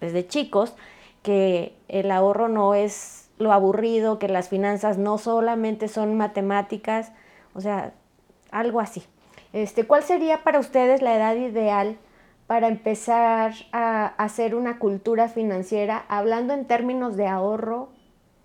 desde 0.01 0.27
chicos 0.27 0.75
que 1.23 1.75
el 1.89 2.11
ahorro 2.11 2.49
no 2.49 2.75
es 2.75 3.29
lo 3.39 3.53
aburrido, 3.53 4.19
que 4.19 4.29
las 4.29 4.49
finanzas 4.49 4.97
no 4.97 5.19
solamente 5.19 5.89
son 5.89 6.17
matemáticas, 6.17 7.13
o 7.55 7.61
sea, 7.61 7.93
algo 8.51 8.81
así. 8.81 9.03
Este, 9.53 9.87
¿Cuál 9.87 10.03
sería 10.03 10.43
para 10.43 10.59
ustedes 10.59 11.03
la 11.03 11.17
edad 11.17 11.37
ideal 11.37 11.97
para 12.47 12.69
empezar 12.69 13.55
a 13.73 14.07
hacer 14.19 14.55
una 14.55 14.79
cultura 14.79 15.29
financiera 15.29 16.05
hablando 16.09 16.55
en 16.55 16.67
términos 16.67 17.17
de 17.17 17.27
ahorro 17.27 17.89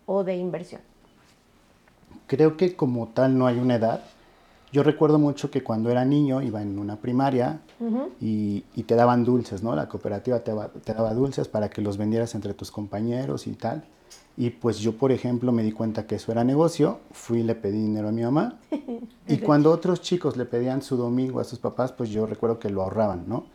o 0.05 0.23
de 0.23 0.35
inversión? 0.35 0.81
Creo 2.27 2.57
que 2.57 2.75
como 2.75 3.07
tal 3.07 3.37
no 3.37 3.45
hay 3.47 3.59
una 3.59 3.75
edad. 3.75 4.03
Yo 4.71 4.83
recuerdo 4.83 5.19
mucho 5.19 5.51
que 5.51 5.63
cuando 5.63 5.89
era 5.89 6.05
niño 6.05 6.41
iba 6.41 6.61
en 6.61 6.79
una 6.79 6.95
primaria 6.95 7.59
y, 8.21 8.61
te 8.85 8.95
daban 8.95 9.25
dulces, 9.25 9.63
¿no? 9.63 9.75
La 9.75 9.89
cooperativa 9.89 10.39
te, 10.39 10.53
te, 10.83 10.93
daba 10.93 11.13
dulces 11.13 11.47
para 11.47 11.69
que 11.69 11.81
los 11.81 11.97
vendieras 11.97 12.35
entre 12.35 12.53
tus 12.53 12.71
compañeros 12.71 13.47
y 13.47 13.51
tal. 13.53 13.83
Y 14.37 14.49
pues 14.49 14.79
yo, 14.79 14.93
por 14.93 15.11
ejemplo, 15.11 15.51
me 15.51 15.61
di 15.61 15.73
cuenta 15.73 16.07
que 16.07 16.15
eso 16.15 16.31
era 16.31 16.45
negocio, 16.45 16.99
fui 17.11 17.39
y 17.39 17.43
le 17.43 17.53
pedí 17.53 17.81
dinero 17.81 18.07
a 18.07 18.11
mi 18.13 18.23
mamá. 18.23 18.59
y 19.27 19.37
cuando 19.39 19.71
otros 19.71 20.01
chicos 20.01 20.37
le 20.37 20.45
pedían 20.45 20.81
su 20.81 20.95
domingo 20.95 21.41
a 21.41 21.43
sus 21.43 21.59
papás, 21.59 21.91
pues 21.91 22.09
yo 22.09 22.25
recuerdo 22.25 22.57
que 22.57 22.69
lo 22.69 22.81
ahorraban, 22.81 23.25
¿no? 23.27 23.45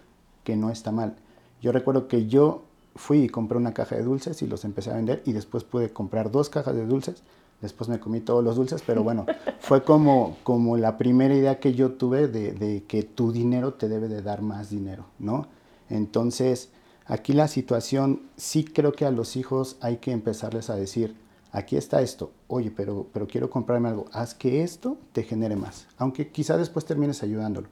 Que 0.46 0.54
no 0.54 0.70
está 0.70 0.92
mal. 0.92 1.16
Yo 1.60 1.72
recuerdo 1.72 2.06
que 2.06 2.28
yo 2.28 2.62
fui 2.94 3.24
y 3.24 3.28
compré 3.28 3.58
una 3.58 3.74
caja 3.74 3.96
de 3.96 4.04
dulces 4.04 4.40
y 4.42 4.46
los 4.46 4.64
empecé 4.64 4.92
a 4.92 4.94
vender 4.94 5.20
y 5.26 5.32
después 5.32 5.64
pude 5.64 5.92
comprar 5.92 6.30
dos 6.30 6.48
cajas 6.48 6.76
de 6.76 6.86
dulces. 6.86 7.24
Después 7.60 7.88
me 7.88 7.98
comí 7.98 8.20
todos 8.20 8.44
los 8.44 8.54
dulces, 8.54 8.82
pero 8.86 9.02
bueno, 9.02 9.26
fue 9.58 9.82
como, 9.82 10.36
como 10.44 10.76
la 10.76 10.98
primera 10.98 11.34
idea 11.34 11.58
que 11.58 11.74
yo 11.74 11.92
tuve 11.94 12.28
de, 12.28 12.52
de, 12.52 12.84
que 12.84 13.02
tu 13.02 13.32
dinero 13.32 13.74
te 13.74 13.88
debe 13.88 14.06
de 14.06 14.22
dar 14.22 14.40
más 14.40 14.70
dinero, 14.70 15.06
¿no? 15.18 15.48
Entonces, 15.90 16.70
aquí 17.06 17.32
la 17.32 17.48
situación, 17.48 18.22
sí 18.36 18.64
creo 18.64 18.92
que 18.92 19.04
a 19.04 19.10
los 19.10 19.34
hijos 19.34 19.78
hay 19.80 19.96
que 19.96 20.12
empezarles 20.12 20.70
a 20.70 20.76
decir, 20.76 21.16
aquí 21.50 21.76
está 21.76 22.02
esto, 22.02 22.30
oye, 22.46 22.70
pero, 22.70 23.06
pero 23.12 23.26
quiero 23.26 23.50
comprarme 23.50 23.88
algo, 23.88 24.04
haz 24.12 24.34
que 24.34 24.62
esto 24.62 24.96
te 25.12 25.24
genere 25.24 25.56
más, 25.56 25.88
aunque 25.96 26.28
quizá 26.28 26.56
después 26.56 26.84
termines 26.84 27.24
ayudándolo. 27.24 27.68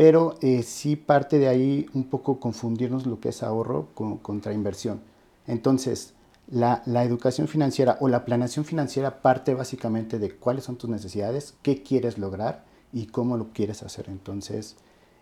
Pero 0.00 0.36
eh, 0.40 0.62
sí 0.62 0.96
parte 0.96 1.38
de 1.38 1.46
ahí 1.46 1.86
un 1.92 2.04
poco 2.04 2.40
confundirnos 2.40 3.04
lo 3.04 3.20
que 3.20 3.28
es 3.28 3.42
ahorro 3.42 3.88
contra 4.22 4.54
inversión. 4.54 5.02
Entonces, 5.46 6.14
la, 6.48 6.82
la, 6.86 7.04
educación 7.04 7.48
financiera 7.48 7.98
o 8.00 8.08
la 8.08 8.24
planeación 8.24 8.64
financiera 8.64 9.20
parte 9.20 9.52
básicamente 9.52 10.18
de 10.18 10.34
cuáles 10.34 10.64
son 10.64 10.76
tus 10.76 10.88
necesidades, 10.88 11.54
qué 11.60 11.82
quieres 11.82 12.16
lograr 12.16 12.64
y 12.94 13.08
cómo 13.08 13.36
lo 13.36 13.52
quieres 13.52 13.82
hacer. 13.82 14.08
Entonces, 14.08 14.76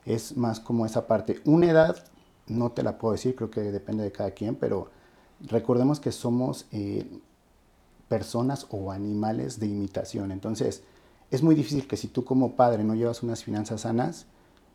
es 0.06 0.36
más 0.36 0.60
como 0.60 0.86
esa 0.86 1.08
parte. 1.08 1.40
Una 1.44 1.68
edad, 1.68 2.04
no 2.46 2.70
te 2.70 2.84
la 2.84 2.98
puedo 2.98 3.14
decir, 3.14 3.34
creo 3.34 3.50
que 3.50 3.62
depende 3.62 4.04
de 4.04 4.12
cada 4.12 4.30
quien, 4.30 4.54
pero 4.54 4.92
recordemos 5.40 5.98
que 5.98 6.12
somos 6.12 6.66
eh, 6.70 7.04
personas 8.06 8.68
o 8.70 8.92
animales 8.92 9.58
de 9.58 9.66
imitación. 9.66 10.30
Entonces, 10.30 10.84
es 11.32 11.42
muy 11.42 11.56
difícil 11.56 11.88
que 11.88 11.96
si 11.96 12.06
tú 12.06 12.24
como 12.24 12.54
padre 12.54 12.84
no 12.84 12.94
llevas 12.94 13.24
unas 13.24 13.42
finanzas 13.42 13.80
sanas, 13.80 14.26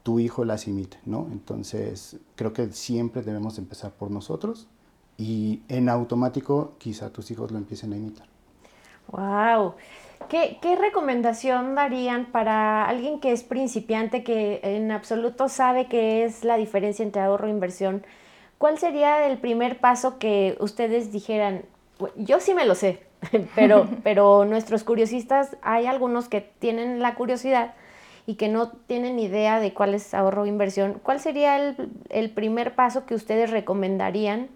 tu 0.04 0.20
hijo 0.20 0.44
las 0.44 0.68
imite, 0.68 1.00
¿no? 1.06 1.28
Entonces, 1.32 2.18
creo 2.36 2.54
que 2.54 2.68
siempre 2.72 3.22
debemos 3.22 3.58
empezar 3.58 3.92
por 3.92 4.12
nosotros 4.12 4.68
y 5.18 5.62
en 5.70 5.90
automático 5.90 6.74
quizá 6.78 7.12
tus 7.12 7.32
hijos 7.32 7.52
lo 7.52 7.58
empiecen 7.58 7.94
a 7.94 7.98
imitar. 7.98 8.28
¡Wow! 9.08 9.76
¿Qué, 10.30 10.58
¿Qué, 10.62 10.76
recomendación 10.76 11.76
darían 11.76 12.28
para 12.28 12.86
alguien 12.86 13.20
que 13.20 13.32
es 13.32 13.44
principiante, 13.44 14.24
que 14.24 14.60
en 14.64 14.92
absoluto 14.92 15.50
sabe 15.50 15.88
qué 15.88 16.24
es 16.24 16.44
la 16.44 16.58
diferencia 16.58 17.04
entre 17.04 17.22
ahorro 17.22 17.48
e 17.48 17.52
inversión? 17.52 18.06
¿Cuál 18.58 18.78
sería 18.78 19.28
el 19.28 19.38
primer 19.38 19.80
paso 19.80 20.20
que 20.20 20.58
ustedes 20.60 21.12
dijeran? 21.12 21.64
Yo 22.16 22.40
sí 22.40 22.54
me 22.54 22.66
lo 22.66 22.76
sé, 22.76 23.04
pero, 23.56 23.88
pero 24.04 24.46
nuestros 24.46 24.84
curiosistas, 24.84 25.58
hay 25.62 25.86
algunos 25.86 26.30
que 26.30 26.42
tienen 26.60 27.00
la 27.02 27.16
curiosidad 27.16 27.74
y 28.26 28.36
que 28.36 28.48
no 28.48 28.70
tienen 28.70 29.20
idea 29.20 29.60
de 29.60 29.74
cuál 29.74 29.94
es 29.94 30.14
ahorro 30.14 30.44
o 30.44 30.46
inversión. 30.46 31.00
¿Cuál 31.04 31.20
sería 31.20 31.58
el, 31.58 31.90
el 32.10 32.30
primer 32.30 32.76
paso 32.76 33.06
que 33.06 33.16
ustedes 33.16 33.50
recomendarían 33.50 34.48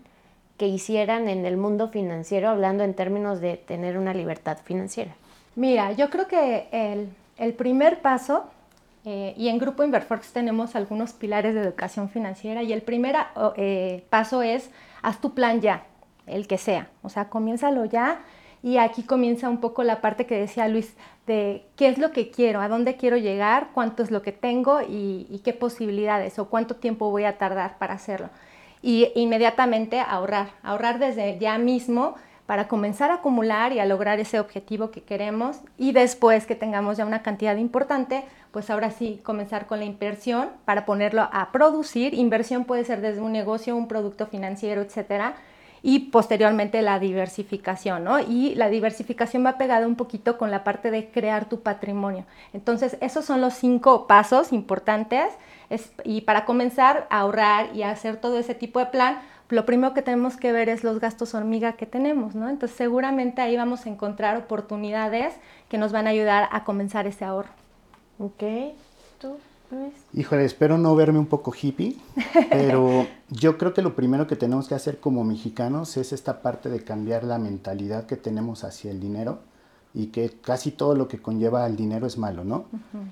que 0.57 0.67
hicieran 0.67 1.27
en 1.27 1.45
el 1.45 1.57
mundo 1.57 1.89
financiero, 1.89 2.49
hablando 2.49 2.83
en 2.83 2.93
términos 2.93 3.41
de 3.41 3.57
tener 3.57 3.97
una 3.97 4.13
libertad 4.13 4.57
financiera? 4.63 5.13
Mira, 5.55 5.91
yo 5.91 6.09
creo 6.09 6.27
que 6.27 6.67
el, 6.71 7.09
el 7.37 7.53
primer 7.53 8.01
paso, 8.01 8.45
eh, 9.05 9.33
y 9.37 9.49
en 9.49 9.59
Grupo 9.59 9.83
Inverfox 9.83 10.33
tenemos 10.33 10.75
algunos 10.75 11.13
pilares 11.13 11.53
de 11.53 11.61
educación 11.61 12.09
financiera, 12.09 12.63
y 12.63 12.73
el 12.73 12.81
primer 12.81 13.15
eh, 13.55 14.03
paso 14.09 14.41
es, 14.41 14.71
haz 15.01 15.19
tu 15.21 15.33
plan 15.33 15.61
ya, 15.61 15.83
el 16.25 16.47
que 16.47 16.57
sea, 16.57 16.89
o 17.03 17.09
sea, 17.09 17.29
comiénzalo 17.29 17.85
ya, 17.85 18.21
y 18.67 18.79
aquí 18.79 19.03
comienza 19.03 19.47
un 19.47 19.61
poco 19.61 19.83
la 19.83 20.01
parte 20.01 20.25
que 20.25 20.37
decía 20.37 20.67
Luis, 20.67 20.93
de 21.25 21.63
qué 21.77 21.87
es 21.87 21.97
lo 21.97 22.11
que 22.11 22.31
quiero, 22.31 22.59
a 22.59 22.67
dónde 22.67 22.97
quiero 22.97 23.15
llegar, 23.15 23.69
cuánto 23.73 24.03
es 24.03 24.11
lo 24.11 24.21
que 24.21 24.33
tengo 24.33 24.81
y, 24.81 25.25
y 25.29 25.39
qué 25.39 25.53
posibilidades 25.53 26.37
o 26.37 26.49
cuánto 26.49 26.75
tiempo 26.75 27.09
voy 27.09 27.23
a 27.23 27.37
tardar 27.37 27.77
para 27.77 27.93
hacerlo 27.93 28.29
y 28.81 29.09
inmediatamente 29.15 30.01
ahorrar, 30.01 30.49
ahorrar 30.63 30.99
desde 30.99 31.39
ya 31.39 31.57
mismo 31.57 32.15
para 32.45 32.67
comenzar 32.67 33.09
a 33.09 33.15
acumular 33.15 33.71
y 33.71 33.79
a 33.79 33.85
lograr 33.85 34.19
ese 34.19 34.37
objetivo 34.37 34.91
que 34.91 35.01
queremos 35.01 35.61
y 35.77 35.93
después 35.93 36.45
que 36.45 36.55
tengamos 36.55 36.97
ya 36.97 37.05
una 37.05 37.21
cantidad 37.21 37.55
importante, 37.55 38.25
pues 38.51 38.69
ahora 38.69 38.91
sí 38.91 39.21
comenzar 39.23 39.65
con 39.67 39.79
la 39.79 39.85
inversión 39.85 40.49
para 40.65 40.85
ponerlo 40.85 41.29
a 41.31 41.53
producir. 41.53 42.13
Inversión 42.13 42.65
puede 42.65 42.83
ser 42.83 42.99
desde 42.99 43.21
un 43.21 43.31
negocio, 43.31 43.77
un 43.77 43.87
producto 43.87 44.27
financiero, 44.27 44.81
etcétera, 44.81 45.35
y 45.87 45.99
posteriormente 45.99 46.81
la 46.81 46.99
diversificación, 46.99 48.03
¿no? 48.03 48.19
Y 48.19 48.55
la 48.55 48.67
diversificación 48.67 49.45
va 49.45 49.57
pegada 49.57 49.87
un 49.87 49.95
poquito 49.95 50.37
con 50.37 50.51
la 50.51 50.65
parte 50.65 50.91
de 50.91 51.09
crear 51.09 51.47
tu 51.47 51.61
patrimonio. 51.61 52.25
Entonces, 52.51 52.97
esos 52.99 53.23
son 53.23 53.39
los 53.39 53.53
cinco 53.53 54.05
pasos 54.05 54.51
importantes 54.51 55.29
y 56.03 56.21
para 56.21 56.43
comenzar 56.43 57.07
a 57.09 57.21
ahorrar 57.21 57.73
y 57.73 57.83
a 57.83 57.91
hacer 57.91 58.17
todo 58.17 58.37
ese 58.37 58.53
tipo 58.53 58.79
de 58.79 58.87
plan, 58.87 59.19
lo 59.47 59.65
primero 59.65 59.93
que 59.93 60.01
tenemos 60.01 60.35
que 60.35 60.51
ver 60.51 60.67
es 60.67 60.83
los 60.83 60.99
gastos 60.99 61.33
hormiga 61.33 61.77
que 61.77 61.85
tenemos, 61.85 62.35
¿no? 62.35 62.49
Entonces 62.49 62.77
seguramente 62.77 63.41
ahí 63.41 63.55
vamos 63.55 63.85
a 63.85 63.89
encontrar 63.89 64.35
oportunidades 64.35 65.35
que 65.69 65.77
nos 65.77 65.93
van 65.93 66.05
a 66.07 66.09
ayudar 66.09 66.49
a 66.51 66.65
comenzar 66.65 67.07
ese 67.07 67.23
ahorro. 67.23 67.51
Ok, 68.19 68.43
¿tú? 69.21 69.37
Luis? 69.71 69.93
Híjole, 70.13 70.45
espero 70.45 70.77
no 70.77 70.95
verme 70.95 71.19
un 71.19 71.25
poco 71.27 71.53
hippie, 71.53 71.97
pero 72.49 73.07
yo 73.29 73.57
creo 73.57 73.73
que 73.73 73.81
lo 73.81 73.95
primero 73.95 74.27
que 74.27 74.35
tenemos 74.35 74.67
que 74.67 74.75
hacer 74.75 74.99
como 74.99 75.23
mexicanos 75.23 75.97
es 75.97 76.13
esta 76.13 76.41
parte 76.41 76.69
de 76.69 76.83
cambiar 76.83 77.23
la 77.23 77.37
mentalidad 77.37 78.05
que 78.05 78.17
tenemos 78.17 78.63
hacia 78.63 78.91
el 78.91 78.99
dinero 78.99 79.39
y 79.93 80.07
que 80.07 80.29
casi 80.29 80.71
todo 80.71 80.95
lo 80.95 81.07
que 81.07 81.21
conlleva 81.21 81.65
el 81.65 81.75
dinero 81.75 82.05
es 82.05 82.17
malo, 82.17 82.43
¿no? 82.43 82.65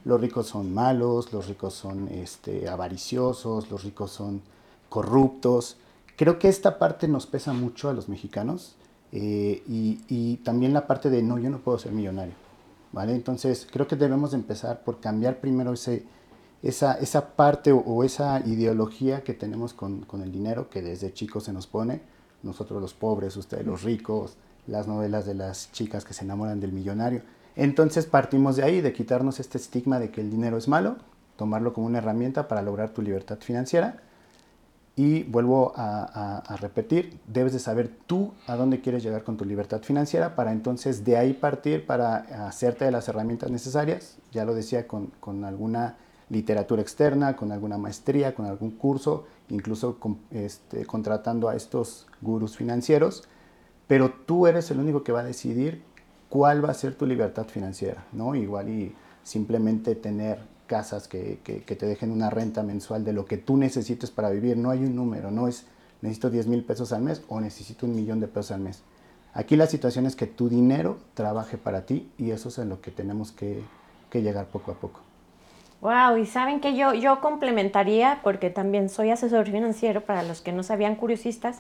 Los 0.04 0.22
ricos 0.22 0.48
son 0.48 0.74
malos, 0.74 1.34
los 1.34 1.48
ricos 1.48 1.74
son 1.74 2.08
este, 2.10 2.70
avariciosos, 2.70 3.72
los 3.72 3.84
ricos 3.84 4.12
son 4.12 4.42
corruptos. 4.88 5.78
Creo 6.16 6.38
que 6.38 6.48
esta 6.48 6.78
parte 6.78 7.08
nos 7.08 7.26
pesa 7.26 7.54
mucho 7.54 7.90
a 7.90 7.94
los 7.94 8.08
mexicanos 8.08 8.76
eh, 9.12 9.64
y, 9.68 10.38
también 10.44 10.74
la 10.74 10.88
parte 10.88 11.10
de 11.10 11.24
no, 11.24 11.40
yo 11.40 11.50
no 11.50 11.60
puedo 11.60 11.80
ser 11.80 11.92
millonario, 11.92 12.36
¿vale? 12.92 13.16
Entonces 13.16 13.68
creo 13.72 13.88
que 13.88 13.96
debemos 13.96 14.34
empezar 14.34 14.84
por 14.84 15.00
cambiar 15.00 15.40
primero 15.40 15.74
ese, 15.74 16.04
esa, 16.64 16.94
esa 16.96 17.36
parte 17.36 17.72
o, 17.72 18.04
esa 18.04 18.42
ideología 18.46 19.24
que 19.24 19.34
tenemos 19.34 19.74
con, 19.74 20.02
con 20.02 20.22
el 20.22 20.32
dinero 20.32 20.70
que 20.70 20.82
desde 20.82 21.14
chicos 21.14 21.44
se 21.44 21.54
nos 21.54 21.68
pone, 21.68 22.02
nosotros 22.44 22.82
los 22.82 22.94
pobres, 22.94 23.38
ustedes 23.38 23.66
los 23.66 23.84
ricos, 23.84 24.38
las 24.68 24.88
novelas 24.88 25.26
de 25.26 25.36
las 25.36 25.72
chicas 25.72 26.06
que 26.06 26.14
se 26.14 26.24
enamoran 26.24 26.60
del 26.60 26.72
millonario. 26.72 27.22
Entonces 27.56 28.06
partimos 28.06 28.56
de 28.56 28.64
ahí, 28.64 28.82
de 28.82 28.94
quitarnos 28.94 29.40
este 29.40 29.58
estigma 29.58 30.00
de 30.00 30.12
que 30.12 30.22
el 30.22 30.30
dinero 30.30 30.58
es 30.58 30.68
malo, 30.68 30.98
tomarlo 31.38 31.74
como 31.74 31.88
una 31.88 32.00
herramienta 32.00 32.48
para 32.48 32.62
lograr 32.62 32.90
tu 32.90 33.02
libertad 33.02 33.38
financiera. 33.40 33.98
Y 34.98 35.24
vuelvo 35.24 35.74
a, 35.76 36.42
repetir, 36.62 37.20
debes 37.28 37.52
de 37.52 37.60
saber 37.60 37.92
tú 38.08 38.32
a 38.48 38.56
dónde 38.56 38.80
quieres 38.80 39.04
llegar 39.04 39.26
con 39.26 39.36
tu 39.36 39.44
libertad 39.44 39.82
financiera 39.82 40.36
para 40.36 40.54
entonces 40.54 41.04
de 41.04 41.18
ahí 41.18 41.34
partir 41.34 41.86
para 41.86 42.48
hacerte 42.48 42.86
de 42.86 42.92
las 42.92 43.10
herramientas 43.10 43.52
necesarias, 43.52 44.18
ya 44.32 44.46
lo 44.46 44.56
decía, 44.56 44.88
con, 44.88 45.08
con 45.20 45.44
alguna 45.44 45.98
literatura 46.30 46.82
externa, 46.82 47.36
con 47.36 47.52
alguna 47.52 47.78
maestría, 47.78 48.34
con 48.34 48.46
algún 48.46 48.72
curso, 48.72 49.26
incluso 49.50 49.98
este, 50.32 50.86
contratando 50.86 51.50
a 51.50 51.56
estos 51.56 52.08
gurús 52.22 52.58
financieros 52.58 53.28
pero 53.88 54.12
tú 54.12 54.48
eres 54.48 54.72
el 54.72 54.80
único 54.80 55.04
que 55.04 55.12
va 55.12 55.22
a 55.22 55.24
decidir 55.24 55.82
cuál 56.30 56.64
va 56.64 56.72
a 56.72 56.74
ser 56.74 56.96
tu 56.96 57.06
libertad 57.06 57.46
financiera, 57.46 58.06
¿no? 58.12 58.36
Igual 58.36 58.70
y 58.70 58.96
simplemente 59.24 59.96
tener 59.96 60.40
casas 60.68 61.08
que, 61.08 61.40
que, 61.44 61.76
te 61.76 61.86
dejen 61.86 62.12
una 62.12 62.32
renta 62.32 62.64
mensual 62.64 63.04
de 63.04 63.14
lo 63.14 63.26
que 63.26 63.38
tú 63.38 63.56
necesites 63.58 64.10
para 64.10 64.32
vivir, 64.32 64.58
no 64.58 64.72
hay 64.72 64.84
un 64.84 64.96
número, 64.96 65.30
no 65.30 65.48
es 65.48 65.66
necesito 66.02 66.30
10 66.30 66.48
mil 66.48 66.64
pesos 66.64 66.92
al 66.92 67.04
mes 67.04 67.22
o 67.30 67.40
necesito 67.40 67.86
un 67.86 67.96
millón 67.96 68.20
de 68.20 68.28
pesos 68.28 68.52
al 68.52 68.62
mes. 68.62 68.82
Aquí 69.34 69.56
la 69.56 69.68
situación 69.68 70.06
es 70.06 70.16
que 70.16 70.28
tu 70.28 70.50
dinero 70.50 70.98
trabaje 71.14 71.58
para 71.58 71.86
ti 71.86 72.10
y 72.18 72.32
eso 72.32 72.50
es 72.50 72.58
en 72.58 72.70
lo 72.70 72.82
que 72.82 72.92
tenemos 72.92 73.32
que, 73.32 73.64
que 74.10 74.22
llegar 74.22 74.48
poco 74.48 74.72
a 74.72 74.76
poco. 74.76 75.05
Wow, 75.82 76.18
y 76.18 76.26
saben 76.26 76.62
que 76.62 76.76
yo, 76.76 76.94
yo 76.94 77.22
complementaría, 77.22 78.20
porque 78.24 78.50
también 78.50 78.90
soy 78.90 79.12
asesor 79.12 79.46
financiero 79.46 80.02
para 80.02 80.24
los 80.24 80.42
que 80.42 80.52
no 80.52 80.64
sabían 80.64 80.96
curiosistas, 80.96 81.60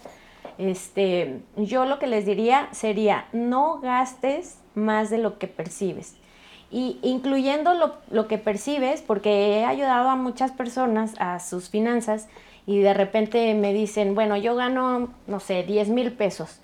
este, 0.58 1.42
yo 1.58 1.86
lo 1.86 2.00
que 2.00 2.08
les 2.08 2.26
diría 2.26 2.70
sería, 2.72 3.28
no 3.34 3.80
gastes 3.82 4.60
más 4.74 5.10
de 5.10 5.18
lo 5.18 5.38
que 5.38 5.48
percibes. 5.48 6.16
Y 6.72 7.00
incluyendo 7.04 7.74
lo, 7.74 7.96
lo, 8.10 8.28
que 8.28 8.38
percibes, 8.38 9.02
porque 9.02 9.60
he 9.60 9.66
ayudado 9.66 10.10
a 10.10 10.16
muchas 10.16 10.52
personas 10.52 11.14
a 11.20 11.40
sus 11.40 11.70
finanzas 11.70 12.28
y 12.66 12.80
de 12.80 12.94
repente 12.94 13.54
me 13.54 13.74
dicen, 13.74 14.16
bueno, 14.16 14.36
yo 14.38 14.56
gano, 14.56 15.10
no 15.28 15.40
sé, 15.40 15.64
10 15.64 15.90
mil 15.90 16.12
pesos, 16.12 16.60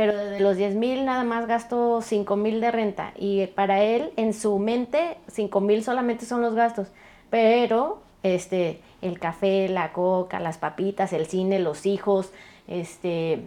pero 0.00 0.16
de 0.16 0.40
los 0.40 0.56
10 0.56 0.76
mil 0.76 1.04
nada 1.04 1.24
más 1.24 1.46
gasto 1.46 2.00
5 2.00 2.34
mil 2.36 2.62
de 2.62 2.70
renta. 2.70 3.12
Y 3.18 3.46
para 3.48 3.82
él, 3.82 4.12
en 4.16 4.32
su 4.32 4.58
mente, 4.58 5.18
5 5.30 5.60
mil 5.60 5.84
solamente 5.84 6.24
son 6.24 6.40
los 6.40 6.54
gastos, 6.54 6.88
pero 7.28 8.00
este, 8.22 8.80
el 9.02 9.18
café, 9.18 9.68
la 9.68 9.92
coca, 9.92 10.40
las 10.40 10.56
papitas, 10.56 11.12
el 11.12 11.26
cine, 11.26 11.58
los 11.58 11.84
hijos, 11.84 12.32
este, 12.66 13.42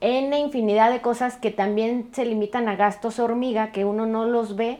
N 0.00 0.38
infinidad 0.38 0.92
de 0.92 1.00
cosas 1.00 1.36
que 1.36 1.50
también 1.50 2.10
se 2.12 2.26
limitan 2.26 2.68
a 2.68 2.76
gastos 2.76 3.18
hormiga, 3.18 3.72
que 3.72 3.84
uno 3.84 4.06
no 4.06 4.24
los 4.24 4.54
ve, 4.54 4.78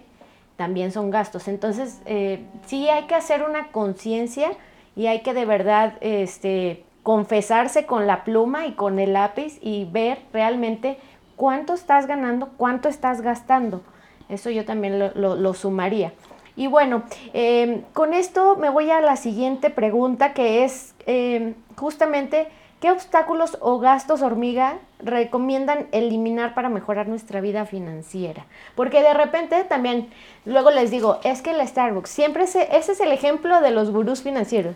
también 0.55 0.93
son 0.93 1.11
gastos. 1.11 1.49
Entonces, 1.49 2.01
eh, 2.07 2.45
sí 2.67 2.89
hay 2.89 3.09
que 3.09 3.17
hacer 3.17 3.43
una 3.43 3.73
conciencia 3.73 4.53
y 4.95 5.07
hay 5.07 5.23
que 5.23 5.35
de 5.35 5.47
verdad 5.47 5.95
este, 6.01 6.85
confesarse 7.03 7.87
con 7.87 8.07
la 8.07 8.25
pluma 8.25 8.67
y 8.67 8.73
con 8.73 8.99
el 8.99 9.13
lápiz 9.15 9.59
y 9.61 9.87
ver 9.87 10.19
realmente 10.33 10.99
cuánto 11.37 11.75
estás 11.75 12.07
ganando, 12.07 12.51
cuánto 12.57 12.89
estás 12.89 13.21
gastando. 13.21 13.83
Eso 14.29 14.51
yo 14.51 14.65
también 14.65 14.99
lo, 15.15 15.55
sumaría. 15.55 16.13
Y 16.55 16.67
bueno, 16.67 17.03
eh, 17.35 17.83
con 17.93 18.15
esto 18.15 18.57
me 18.57 18.69
voy 18.69 18.91
a 18.91 19.01
la 19.01 19.17
siguiente 19.17 19.71
pregunta 19.71 20.33
que 20.33 20.65
es 20.65 20.95
eh, 21.07 21.55
justamente 21.77 22.49
¿qué 22.83 22.91
obstáculos 22.91 23.57
o 23.61 23.79
gastos 23.79 24.23
hormiga 24.23 24.79
recomiendan 24.99 25.87
eliminar 25.93 26.53
para 26.53 26.69
mejorar 26.69 27.07
nuestra 27.07 27.41
vida 27.41 27.65
financiera? 27.65 28.45
Porque 28.75 29.03
de 29.03 29.15
repente 29.15 29.63
también, 29.63 30.11
luego 30.45 30.73
les 30.73 30.91
digo, 30.91 31.21
es 31.23 31.43
que 31.43 31.53
el 31.53 31.67
Starbucks, 31.67 32.11
siempre 32.11 32.43
ese, 32.43 32.77
ese 32.77 32.93
es 32.93 33.01
el 33.01 33.13
ejemplo 33.13 33.61
de 33.61 33.71
los 33.71 33.93
gurús 33.93 34.23
financieros. 34.23 34.75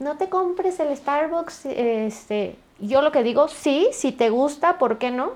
No 0.00 0.16
te 0.16 0.28
compres 0.28 0.80
el 0.80 0.94
Starbucks, 0.96 1.66
este, 1.66 2.56
yo 2.80 3.02
lo 3.02 3.12
que 3.12 3.22
digo, 3.22 3.48
sí, 3.48 3.88
si 3.92 4.12
te 4.12 4.30
gusta, 4.30 4.78
¿por 4.78 4.98
qué 4.98 5.10
no? 5.10 5.32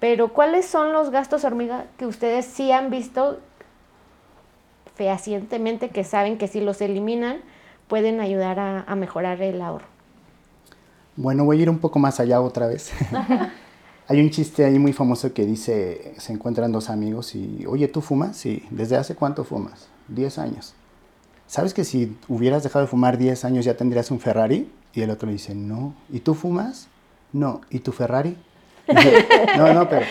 Pero 0.00 0.32
¿cuáles 0.32 0.66
son 0.66 0.92
los 0.92 1.10
gastos 1.10 1.44
hormiga 1.44 1.86
que 1.96 2.06
ustedes 2.06 2.46
sí 2.46 2.70
han 2.70 2.90
visto 2.90 3.40
fehacientemente 4.94 5.90
que 5.90 6.04
saben 6.04 6.38
que 6.38 6.48
si 6.48 6.60
los 6.60 6.80
eliminan 6.80 7.38
pueden 7.88 8.20
ayudar 8.20 8.58
a, 8.60 8.94
mejorar 8.94 9.42
el 9.42 9.60
ahorro? 9.60 9.86
Bueno, 11.16 11.44
voy 11.44 11.58
a 11.58 11.62
ir 11.62 11.70
un 11.70 11.78
poco 11.78 11.98
más 11.98 12.20
allá 12.20 12.40
otra 12.40 12.68
vez. 12.68 12.92
Hay 14.08 14.20
un 14.20 14.30
chiste 14.30 14.64
ahí 14.64 14.78
muy 14.78 14.92
famoso 14.92 15.34
que 15.34 15.44
dice, 15.44 16.14
se 16.16 16.32
encuentran 16.32 16.72
dos 16.72 16.88
amigos 16.88 17.34
y, 17.34 17.66
oye, 17.66 17.88
¿tú 17.88 18.00
fumas? 18.00 18.36
Sí, 18.36 18.64
¿desde 18.70 18.96
hace 18.96 19.14
cuánto 19.14 19.44
fumas? 19.44 19.88
Diez 20.06 20.38
años. 20.38 20.74
¿Sabes 21.48 21.72
que 21.72 21.84
si 21.84 22.14
hubieras 22.28 22.62
dejado 22.62 22.84
de 22.84 22.90
fumar 22.90 23.16
diez 23.16 23.42
años 23.46 23.64
ya 23.64 23.74
tendrías 23.74 24.10
un 24.10 24.20
Ferrari? 24.20 24.70
Y 24.92 25.00
el 25.00 25.08
otro 25.08 25.26
le 25.26 25.32
dice, 25.32 25.54
no. 25.54 25.94
¿Y 26.10 26.20
tú 26.20 26.34
fumas? 26.34 26.88
No. 27.32 27.62
¿Y 27.70 27.78
tu 27.78 27.90
Ferrari? 27.90 28.36
no, 29.56 29.72
no, 29.72 29.88
pero 29.88 30.04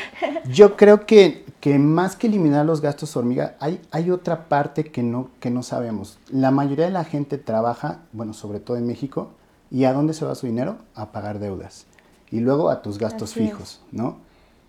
yo 0.52 0.76
creo 0.76 1.06
que, 1.06 1.46
que, 1.60 1.78
más 1.78 2.16
que 2.16 2.26
eliminar 2.26 2.66
los 2.66 2.82
gastos 2.82 3.16
hormiga, 3.16 3.56
hay, 3.60 3.80
hay 3.92 4.10
otra 4.10 4.50
parte 4.50 4.86
que 4.86 5.04
no, 5.04 5.30
que 5.40 5.52
no 5.52 5.62
sabemos. 5.62 6.18
La 6.32 6.50
mayoría 6.50 6.86
de 6.86 6.92
la 6.92 7.04
gente 7.04 7.38
trabaja, 7.38 8.00
bueno, 8.14 8.34
sobre 8.34 8.60
todo 8.60 8.78
en 8.78 8.88
México, 8.88 9.30
¿y 9.70 9.86
a 9.86 9.94
dónde 9.94 10.16
se 10.16 10.26
va 10.26 10.34
su 10.34 10.48
dinero? 10.48 10.78
A 10.96 11.12
pagar 11.12 11.38
deudas. 11.38 11.86
Y 12.32 12.40
luego 12.40 12.72
a 12.72 12.82
tus 12.82 12.98
gastos 12.98 13.34
fijos, 13.34 13.82
¿no? 13.92 14.18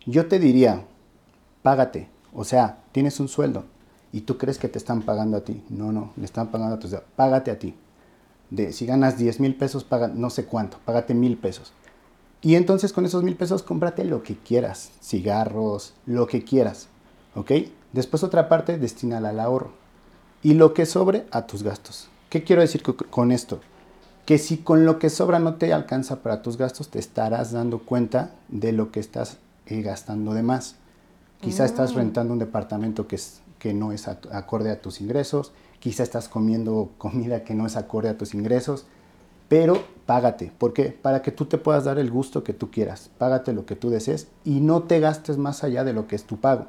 Yo 0.04 0.26
te 0.26 0.38
diría, 0.38 0.82
págate. 1.62 2.08
O 2.34 2.44
sea, 2.44 2.78
tienes 2.92 3.20
un 3.20 3.28
sueldo 3.28 3.64
y 4.12 4.22
tú 4.22 4.38
crees 4.38 4.58
que 4.58 4.68
te 4.68 4.78
están 4.78 5.02
pagando 5.02 5.36
a 5.36 5.40
ti. 5.40 5.62
No, 5.68 5.92
no, 5.92 6.12
le 6.16 6.24
están 6.24 6.48
pagando 6.48 6.76
a 6.76 6.78
tus. 6.78 6.94
Págate 7.16 7.50
a 7.50 7.58
ti. 7.58 7.74
De, 8.50 8.72
si 8.72 8.86
ganas 8.86 9.18
10 9.18 9.40
mil 9.40 9.54
pesos, 9.54 9.84
paga 9.84 10.08
no 10.08 10.30
sé 10.30 10.46
cuánto, 10.46 10.78
págate 10.84 11.14
mil 11.14 11.36
pesos 11.36 11.72
y 12.40 12.54
entonces 12.54 12.92
con 12.92 13.04
esos 13.04 13.24
mil 13.24 13.36
pesos 13.36 13.62
cómprate 13.62 14.04
lo 14.04 14.22
que 14.22 14.36
quieras, 14.36 14.92
cigarros, 15.02 15.94
lo 16.06 16.26
que 16.26 16.44
quieras, 16.44 16.88
¿ok? 17.34 17.52
Después 17.92 18.22
otra 18.22 18.48
parte 18.48 18.78
destinala 18.78 19.30
al 19.30 19.40
ahorro 19.40 19.72
y 20.42 20.54
lo 20.54 20.72
que 20.72 20.86
sobre 20.86 21.26
a 21.32 21.46
tus 21.46 21.62
gastos. 21.62 22.08
¿Qué 22.30 22.44
quiero 22.44 22.62
decir 22.62 22.82
con 22.82 23.32
esto? 23.32 23.60
Que 24.24 24.38
si 24.38 24.58
con 24.58 24.84
lo 24.84 24.98
que 24.98 25.10
sobra 25.10 25.38
no 25.38 25.54
te 25.54 25.72
alcanza 25.72 26.22
para 26.22 26.42
tus 26.42 26.58
gastos, 26.58 26.90
te 26.90 26.98
estarás 26.98 27.50
dando 27.50 27.80
cuenta 27.80 28.34
de 28.48 28.72
lo 28.72 28.92
que 28.92 29.00
estás 29.00 29.38
eh, 29.66 29.80
gastando 29.82 30.34
de 30.34 30.42
más. 30.42 30.76
Quizá 31.40 31.64
estás 31.64 31.92
mm. 31.92 31.96
rentando 31.96 32.32
un 32.32 32.38
departamento 32.38 33.06
que, 33.06 33.16
es, 33.16 33.40
que 33.58 33.74
no 33.74 33.92
es 33.92 34.08
acorde 34.08 34.70
a 34.70 34.80
tus 34.80 35.00
ingresos, 35.00 35.52
quizá 35.78 36.02
estás 36.02 36.28
comiendo 36.28 36.90
comida 36.98 37.44
que 37.44 37.54
no 37.54 37.66
es 37.66 37.76
acorde 37.76 38.08
a 38.08 38.18
tus 38.18 38.34
ingresos, 38.34 38.86
pero 39.48 39.82
págate. 40.06 40.52
¿Por 40.58 40.72
qué? 40.72 40.86
Para 40.86 41.22
que 41.22 41.32
tú 41.32 41.46
te 41.46 41.58
puedas 41.58 41.84
dar 41.84 41.98
el 41.98 42.10
gusto 42.10 42.44
que 42.44 42.52
tú 42.52 42.70
quieras. 42.70 43.10
Págate 43.18 43.52
lo 43.52 43.64
que 43.64 43.76
tú 43.76 43.88
desees 43.88 44.28
y 44.44 44.60
no 44.60 44.82
te 44.82 45.00
gastes 45.00 45.38
más 45.38 45.64
allá 45.64 45.84
de 45.84 45.92
lo 45.92 46.06
que 46.06 46.16
es 46.16 46.24
tu 46.24 46.36
pago. 46.38 46.66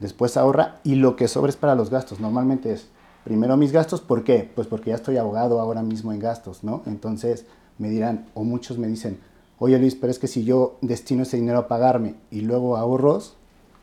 Después 0.00 0.36
ahorra 0.36 0.80
y 0.84 0.96
lo 0.96 1.16
que 1.16 1.28
sobres 1.28 1.56
para 1.56 1.74
los 1.74 1.90
gastos. 1.90 2.20
Normalmente 2.20 2.72
es 2.72 2.88
primero 3.24 3.56
mis 3.56 3.72
gastos. 3.72 4.00
¿Por 4.00 4.24
qué? 4.24 4.50
Pues 4.54 4.66
porque 4.66 4.90
ya 4.90 4.96
estoy 4.96 5.16
ahogado 5.16 5.60
ahora 5.60 5.82
mismo 5.82 6.12
en 6.12 6.20
gastos, 6.20 6.62
¿no? 6.62 6.82
Entonces 6.86 7.46
me 7.78 7.88
dirán, 7.88 8.26
o 8.34 8.44
muchos 8.44 8.76
me 8.76 8.88
dicen, 8.88 9.18
oye 9.58 9.78
Luis, 9.78 9.94
pero 9.94 10.10
es 10.10 10.18
que 10.18 10.26
si 10.26 10.44
yo 10.44 10.76
destino 10.82 11.22
ese 11.22 11.38
dinero 11.38 11.58
a 11.58 11.68
pagarme 11.68 12.16
y 12.30 12.42
luego 12.42 12.76
ahorros, 12.76 13.36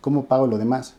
¿cómo 0.07 0.25
pago 0.25 0.47
lo 0.47 0.57
demás? 0.57 0.95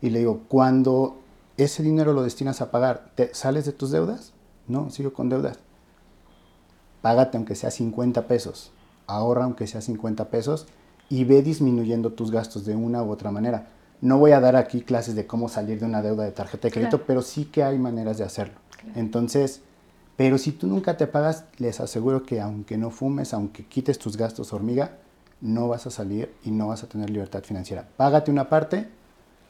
Y 0.00 0.08
le 0.08 0.20
digo, 0.20 0.40
cuando 0.48 1.18
ese 1.58 1.82
dinero 1.82 2.14
lo 2.14 2.22
destinas 2.22 2.62
a 2.62 2.70
pagar, 2.70 3.10
¿te 3.14 3.34
sales 3.34 3.66
de 3.66 3.72
tus 3.72 3.90
deudas? 3.90 4.32
No, 4.66 4.88
sigo 4.88 5.12
con 5.12 5.28
deudas 5.28 5.58
págate 7.00 7.36
aunque 7.36 7.54
sea 7.54 7.70
50 7.70 8.26
pesos, 8.26 8.70
ahorra 9.06 9.44
aunque 9.44 9.66
sea 9.66 9.80
50 9.80 10.28
pesos 10.30 10.66
y 11.08 11.24
ve 11.24 11.42
disminuyendo 11.42 12.12
tus 12.12 12.30
gastos 12.30 12.64
de 12.64 12.76
una 12.76 13.02
u 13.02 13.10
otra 13.10 13.30
manera. 13.30 13.68
No 14.00 14.18
voy 14.18 14.32
a 14.32 14.40
dar 14.40 14.56
aquí 14.56 14.82
clases 14.82 15.14
de 15.14 15.26
cómo 15.26 15.48
salir 15.48 15.80
de 15.80 15.86
una 15.86 16.02
deuda 16.02 16.24
de 16.24 16.32
tarjeta 16.32 16.68
de 16.68 16.72
crédito, 16.72 17.02
pero 17.06 17.22
sí 17.22 17.46
que 17.46 17.64
hay 17.64 17.78
maneras 17.78 18.18
de 18.18 18.24
hacerlo. 18.24 18.58
Entonces, 18.94 19.62
pero 20.16 20.38
si 20.38 20.52
tú 20.52 20.66
nunca 20.66 20.96
te 20.96 21.06
pagas, 21.06 21.44
les 21.56 21.80
aseguro 21.80 22.22
que 22.22 22.40
aunque 22.40 22.76
no 22.76 22.90
fumes, 22.90 23.34
aunque 23.34 23.64
quites 23.64 23.98
tus 23.98 24.16
gastos 24.16 24.52
hormiga, 24.52 24.98
no 25.40 25.68
vas 25.68 25.86
a 25.86 25.90
salir 25.90 26.34
y 26.44 26.50
no 26.50 26.68
vas 26.68 26.82
a 26.82 26.88
tener 26.88 27.10
libertad 27.10 27.42
financiera. 27.42 27.86
Págate 27.96 28.30
una 28.30 28.48
parte, 28.48 28.88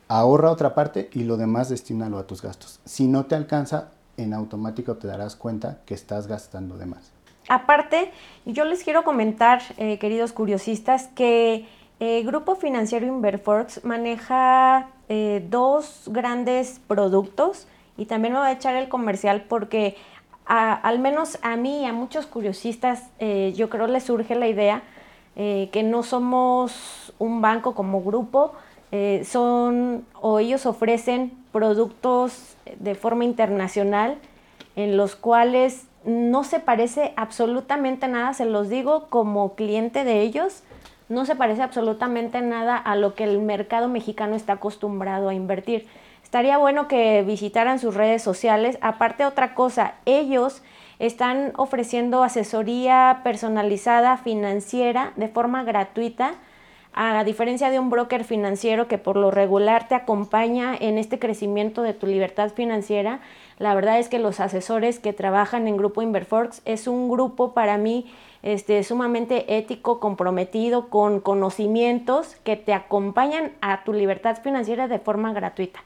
ahorra 0.08 0.50
otra 0.50 0.74
parte 0.74 1.10
y 1.12 1.24
lo 1.24 1.36
demás 1.36 1.68
destínalo 1.68 2.18
a 2.18 2.26
tus 2.26 2.42
gastos. 2.42 2.80
Si 2.84 3.06
no 3.06 3.26
te 3.26 3.34
alcanza, 3.34 3.90
en 4.16 4.34
automático 4.34 4.96
te 4.96 5.06
darás 5.06 5.36
cuenta 5.36 5.78
que 5.86 5.94
estás 5.94 6.26
gastando 6.26 6.76
de 6.76 6.86
más. 6.86 7.12
Aparte, 7.48 8.12
yo 8.44 8.64
les 8.64 8.84
quiero 8.84 9.04
comentar, 9.04 9.62
eh, 9.78 9.98
queridos 9.98 10.32
curiosistas, 10.32 11.08
que 11.08 11.66
el 11.98 12.22
eh, 12.22 12.22
Grupo 12.22 12.56
Financiero 12.56 13.06
Inverforx 13.06 13.84
maneja 13.84 14.90
eh, 15.08 15.46
dos 15.48 16.02
grandes 16.08 16.80
productos 16.86 17.66
y 17.96 18.04
también 18.04 18.34
me 18.34 18.40
voy 18.40 18.48
a 18.48 18.52
echar 18.52 18.76
el 18.76 18.88
comercial 18.88 19.46
porque 19.48 19.96
al 20.44 20.98
menos 20.98 21.38
a 21.42 21.56
mí 21.56 21.82
y 21.82 21.84
a 21.84 21.92
muchos 21.92 22.24
curiosistas 22.24 23.02
yo 23.54 23.68
creo 23.68 23.86
les 23.86 24.04
surge 24.04 24.34
la 24.34 24.48
idea 24.48 24.82
que 25.38 25.82
no 25.84 26.02
somos 26.02 27.14
un 27.18 27.40
banco 27.40 27.74
como 27.74 28.02
grupo, 28.02 28.52
son 29.24 30.04
o 30.20 30.40
ellos 30.40 30.66
ofrecen 30.66 31.32
productos 31.52 32.56
de 32.78 32.94
forma 32.96 33.24
internacional 33.24 34.18
en 34.74 34.96
los 34.96 35.14
cuales 35.14 35.86
no 36.04 36.42
se 36.42 36.58
parece 36.58 37.12
absolutamente 37.16 38.08
nada, 38.08 38.34
se 38.34 38.46
los 38.46 38.68
digo 38.68 39.06
como 39.10 39.54
cliente 39.54 40.04
de 40.04 40.22
ellos, 40.22 40.64
no 41.08 41.24
se 41.24 41.36
parece 41.36 41.62
absolutamente 41.62 42.40
nada 42.40 42.76
a 42.76 42.96
lo 42.96 43.14
que 43.14 43.24
el 43.24 43.40
mercado 43.40 43.88
mexicano 43.88 44.34
está 44.34 44.54
acostumbrado 44.54 45.28
a 45.28 45.34
invertir. 45.34 45.86
Estaría 46.22 46.58
bueno 46.58 46.88
que 46.88 47.22
visitaran 47.22 47.78
sus 47.78 47.94
redes 47.94 48.22
sociales. 48.22 48.76
Aparte 48.82 49.24
otra 49.24 49.54
cosa, 49.54 49.94
ellos 50.04 50.62
están 50.98 51.52
ofreciendo 51.56 52.22
asesoría 52.22 53.20
personalizada 53.24 54.16
financiera 54.16 55.12
de 55.16 55.28
forma 55.28 55.62
gratuita, 55.64 56.34
a 57.00 57.22
diferencia 57.22 57.70
de 57.70 57.78
un 57.78 57.90
broker 57.90 58.24
financiero 58.24 58.88
que 58.88 58.98
por 58.98 59.16
lo 59.16 59.30
regular 59.30 59.86
te 59.86 59.94
acompaña 59.94 60.74
en 60.74 60.98
este 60.98 61.20
crecimiento 61.20 61.82
de 61.82 61.94
tu 61.94 62.06
libertad 62.08 62.50
financiera. 62.50 63.20
La 63.58 63.74
verdad 63.74 64.00
es 64.00 64.08
que 64.08 64.18
los 64.18 64.40
asesores 64.40 64.98
que 64.98 65.12
trabajan 65.12 65.68
en 65.68 65.76
Grupo 65.76 66.02
Inverforx 66.02 66.60
es 66.64 66.88
un 66.88 67.08
grupo 67.08 67.54
para 67.54 67.78
mí 67.78 68.10
este, 68.42 68.82
sumamente 68.82 69.58
ético, 69.58 70.00
comprometido, 70.00 70.88
con 70.88 71.20
conocimientos 71.20 72.34
que 72.42 72.56
te 72.56 72.72
acompañan 72.72 73.52
a 73.60 73.84
tu 73.84 73.92
libertad 73.92 74.38
financiera 74.42 74.88
de 74.88 74.98
forma 74.98 75.32
gratuita. 75.32 75.80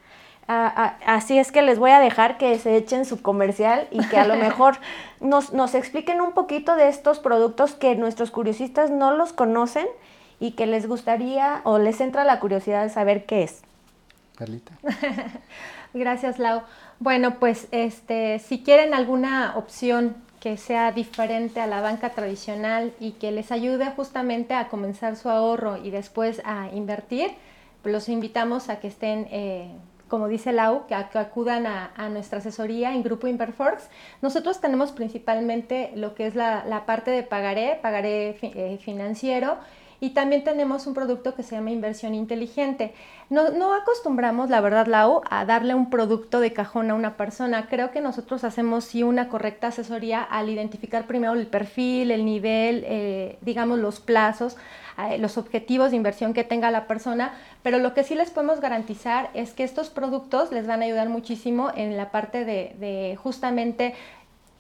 Así 1.07 1.39
es 1.39 1.53
que 1.53 1.63
les 1.63 1.79
voy 1.79 1.91
a 1.91 2.01
dejar 2.01 2.39
que 2.39 2.59
se 2.59 2.77
echen 2.77 3.05
su 3.05 3.23
comercial 3.23 3.89
y 3.91 4.07
que 4.09 4.19
a 4.19 4.27
lo 4.27 4.37
mejor 4.49 4.79
nos, 5.21 5.53
nos 5.53 5.75
expliquen 5.75 6.21
un 6.21 6.33
poquito 6.33 6.77
de 6.77 6.89
estos 6.89 7.19
productos 7.19 7.75
que 7.75 7.95
nuestros 7.97 8.31
curiosistas 8.31 8.91
no 8.91 9.17
los 9.17 9.33
conocen 9.33 9.87
y 10.41 10.53
que 10.53 10.67
les 10.67 10.87
gustaría 10.89 11.61
o 11.65 11.79
les 11.79 12.01
entra 12.01 12.25
la 12.25 12.41
curiosidad 12.41 12.83
de 12.83 12.91
saber 12.91 13.27
qué 13.27 13.45
es. 13.45 13.63
Carlita. 14.37 14.73
Gracias, 15.95 16.39
Lau. 16.39 16.63
Bueno, 16.99 17.39
pues 17.39 17.69
este, 17.71 18.39
si 18.39 18.63
quieren 18.63 18.95
alguna 18.95 19.55
opción 19.57 20.17
que 20.41 20.57
sea 20.57 20.91
diferente 20.91 21.61
a 21.61 21.69
la 21.69 21.81
banca 21.81 22.11
tradicional 22.11 22.93
y 22.99 23.13
que 23.13 23.31
les 23.31 23.53
ayude 23.53 23.87
justamente 23.91 24.55
a 24.55 24.69
comenzar 24.69 25.15
su 25.15 25.29
ahorro 25.29 25.77
y 25.77 25.91
después 25.91 26.43
a 26.45 26.69
invertir, 26.73 27.31
los 27.85 28.09
invitamos 28.09 28.69
a 28.69 28.81
que 28.81 28.89
estén, 28.89 29.29
eh, 29.31 29.71
como 30.13 30.29
dice 30.29 30.53
Lau, 30.53 30.87
que, 30.87 30.95
acudan 30.95 31.67
a, 31.67 32.09
nuestra 32.11 32.41
asesoría 32.41 32.93
en 32.93 33.03
Grupo 33.03 33.29
Inverforx. 33.29 33.89
Nosotros 34.21 34.61
tenemos 34.61 34.93
principalmente 34.93 35.91
lo 35.97 36.15
que 36.15 36.27
es 36.27 36.35
la, 36.35 36.83
parte 36.85 37.11
de 37.11 37.23
pagaré, 37.23 37.79
pagaré 37.81 38.37
eh, 38.43 38.79
financiero 38.85 39.57
y 40.03 40.11
también 40.11 40.43
tenemos 40.43 40.89
un 40.89 40.95
producto 40.95 41.37
que 41.37 41.45
se 41.45 41.55
llama 41.55 41.71
inversión 41.71 42.13
inteligente. 42.13 42.93
No, 43.31 43.73
acostumbramos, 43.73 44.51
la 44.51 44.61
verdad, 44.61 44.89
Lau, 44.89 45.21
a 45.31 45.45
darle 45.45 45.77
un 45.77 45.91
producto 45.91 46.41
de 46.41 46.53
cajón 46.53 46.91
a 46.91 46.95
una 46.95 47.17
persona. 47.17 47.69
Creo 47.69 47.93
que 47.93 48.01
nosotros 48.01 48.43
hacemos 48.43 48.85
sí 48.85 49.05
una 49.05 49.29
correcta 49.29 49.69
asesoría 49.69 50.21
al 50.21 50.51
identificar 50.51 51.07
primero 51.07 51.35
el 51.35 51.47
perfil, 51.47 52.11
el 52.11 52.25
nivel, 52.25 52.83
eh, 52.85 53.39
digamos 53.43 53.79
los 53.79 54.01
plazos, 54.01 54.57
eh, 54.99 55.19
los 55.19 55.39
objetivos 55.39 55.93
de 55.93 55.99
inversión 55.99 56.35
que 56.35 56.43
tenga 56.43 56.73
la 56.73 56.89
persona, 56.89 57.35
pero 57.63 57.79
lo 57.79 57.95
que 57.95 58.03
sí 58.03 58.17
les 58.17 58.31
podemos 58.31 58.61
garantizar 58.61 59.31
es 59.35 59.53
que 59.53 59.63
estos 59.63 59.89
productos 59.89 60.51
les 60.51 60.67
van 60.67 60.83
a 60.83 60.87
ayudar 60.87 61.11
muchísimo 61.11 61.71
en 61.77 61.97
la 61.97 62.11
parte 62.11 62.45
de, 62.45 62.75
de 62.81 63.17
justamente, 63.23 63.95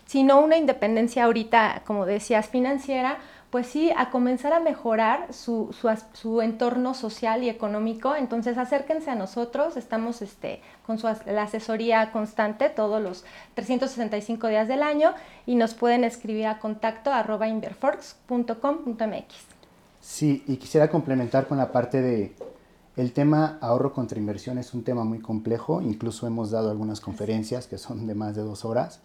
si 0.06 0.22
no 0.22 0.40
una 0.40 0.56
independencia 0.56 1.24
ahorita, 1.24 1.82
como 1.86 2.06
decías, 2.06 2.48
financiera, 2.48 3.18
pues 3.52 3.66
sí, 3.66 3.92
a 3.98 4.10
comenzar 4.10 4.54
a 4.54 4.60
mejorar 4.60 5.30
su, 5.34 5.76
su, 6.14 6.40
entorno 6.40 6.94
social 6.94 7.42
y 7.42 7.50
económico. 7.50 8.16
Entonces 8.16 8.56
acérquense 8.56 9.10
a 9.10 9.14
nosotros, 9.14 9.76
estamos 9.76 10.22
este, 10.22 10.62
con 10.86 10.98
su, 10.98 11.06
la 11.26 11.42
asesoría 11.42 12.12
constante 12.12 12.70
todos 12.70 13.02
los 13.02 13.26
365 13.52 14.48
días 14.48 14.68
del 14.68 14.82
año 14.82 15.12
y 15.44 15.56
nos 15.56 15.74
pueden 15.74 16.02
escribir 16.02 16.46
a 16.46 16.60
contacto 16.60 17.12
arroba. 17.12 17.46
Sí, 20.00 20.44
y 20.46 20.56
quisiera 20.56 20.88
complementar 20.88 21.46
con 21.46 21.58
la 21.58 21.70
parte 21.72 22.00
de 22.00 22.34
el 22.96 23.12
tema 23.12 23.58
ahorro 23.60 23.92
contra 23.92 24.18
inversión 24.18 24.56
es 24.56 24.72
un 24.72 24.82
tema 24.82 25.04
muy 25.04 25.18
complejo, 25.18 25.82
incluso 25.82 26.26
hemos 26.26 26.50
dado 26.50 26.70
algunas 26.70 27.00
conferencias 27.00 27.66
que 27.66 27.76
son 27.76 28.06
de 28.06 28.14
más 28.14 28.34
de 28.34 28.40
dos 28.40 28.64
horas 28.64 29.00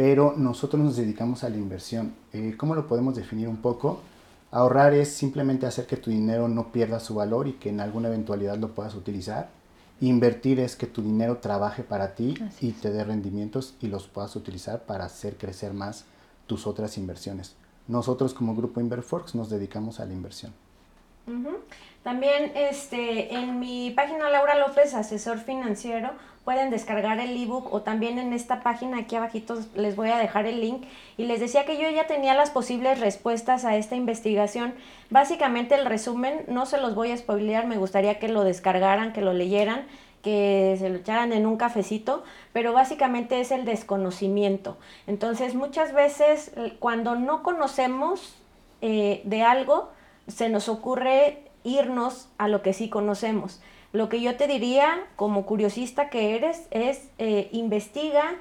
pero 0.00 0.32
nosotros 0.34 0.82
nos 0.82 0.96
dedicamos 0.96 1.44
a 1.44 1.50
la 1.50 1.58
inversión. 1.58 2.14
Eh, 2.32 2.54
¿Cómo 2.56 2.74
lo 2.74 2.86
podemos 2.86 3.14
definir 3.14 3.48
un 3.48 3.58
poco? 3.58 4.00
Ahorrar 4.50 4.94
es 4.94 5.12
simplemente 5.12 5.66
hacer 5.66 5.86
que 5.86 5.98
tu 5.98 6.08
dinero 6.08 6.48
no 6.48 6.72
pierda 6.72 7.00
su 7.00 7.14
valor 7.14 7.48
y 7.48 7.52
que 7.52 7.68
en 7.68 7.80
alguna 7.80 8.08
eventualidad 8.08 8.56
lo 8.56 8.74
puedas 8.74 8.94
utilizar. 8.94 9.50
Invertir 10.00 10.58
es 10.58 10.74
que 10.74 10.86
tu 10.86 11.02
dinero 11.02 11.36
trabaje 11.36 11.82
para 11.82 12.14
ti 12.14 12.34
y 12.62 12.72
te 12.72 12.90
dé 12.90 13.04
rendimientos 13.04 13.74
y 13.82 13.88
los 13.88 14.06
puedas 14.06 14.34
utilizar 14.36 14.86
para 14.86 15.04
hacer 15.04 15.36
crecer 15.36 15.74
más 15.74 16.06
tus 16.46 16.66
otras 16.66 16.96
inversiones. 16.96 17.54
Nosotros 17.86 18.32
como 18.32 18.56
grupo 18.56 18.80
Inverforx 18.80 19.34
nos 19.34 19.50
dedicamos 19.50 20.00
a 20.00 20.06
la 20.06 20.14
inversión. 20.14 20.54
También 22.02 22.52
este, 22.54 23.34
en 23.34 23.60
mi 23.60 23.90
página 23.90 24.30
Laura 24.30 24.58
López, 24.58 24.94
asesor 24.94 25.38
financiero, 25.38 26.10
pueden 26.44 26.70
descargar 26.70 27.20
el 27.20 27.36
ebook 27.40 27.72
o 27.72 27.82
también 27.82 28.18
en 28.18 28.32
esta 28.32 28.60
página 28.62 28.98
aquí 28.98 29.16
abajito 29.16 29.58
les 29.74 29.94
voy 29.94 30.08
a 30.08 30.16
dejar 30.16 30.46
el 30.46 30.60
link 30.60 30.84
y 31.18 31.24
les 31.24 31.38
decía 31.38 31.66
que 31.66 31.78
yo 31.78 31.88
ya 31.90 32.06
tenía 32.06 32.34
las 32.34 32.50
posibles 32.50 32.98
respuestas 32.98 33.66
a 33.66 33.76
esta 33.76 33.96
investigación. 33.96 34.74
Básicamente 35.10 35.74
el 35.74 35.84
resumen, 35.84 36.44
no 36.48 36.64
se 36.64 36.80
los 36.80 36.94
voy 36.94 37.12
a 37.12 37.16
spoilear, 37.16 37.66
me 37.66 37.76
gustaría 37.76 38.18
que 38.18 38.28
lo 38.28 38.44
descargaran, 38.44 39.12
que 39.12 39.20
lo 39.20 39.32
leyeran 39.32 39.86
que 40.22 40.76
se 40.78 40.90
lo 40.90 40.96
echaran 40.98 41.32
en 41.32 41.46
un 41.46 41.56
cafecito, 41.56 42.24
pero 42.52 42.72
básicamente 42.72 43.40
es 43.40 43.50
el 43.50 43.64
desconocimiento. 43.64 44.76
Entonces, 45.06 45.54
muchas 45.54 45.94
veces 45.94 46.52
cuando 46.78 47.16
no 47.16 47.42
conocemos 47.42 48.36
eh, 48.82 49.22
de 49.24 49.42
algo, 49.42 49.90
se 50.28 50.48
nos 50.48 50.68
ocurre 50.68 51.49
irnos 51.64 52.28
a 52.38 52.48
lo 52.48 52.62
que 52.62 52.72
sí 52.72 52.88
conocemos. 52.88 53.60
Lo 53.92 54.08
que 54.08 54.20
yo 54.20 54.36
te 54.36 54.46
diría 54.46 55.04
como 55.16 55.46
curiosista 55.46 56.10
que 56.10 56.36
eres 56.36 56.68
es 56.70 57.10
eh, 57.18 57.48
investiga, 57.52 58.36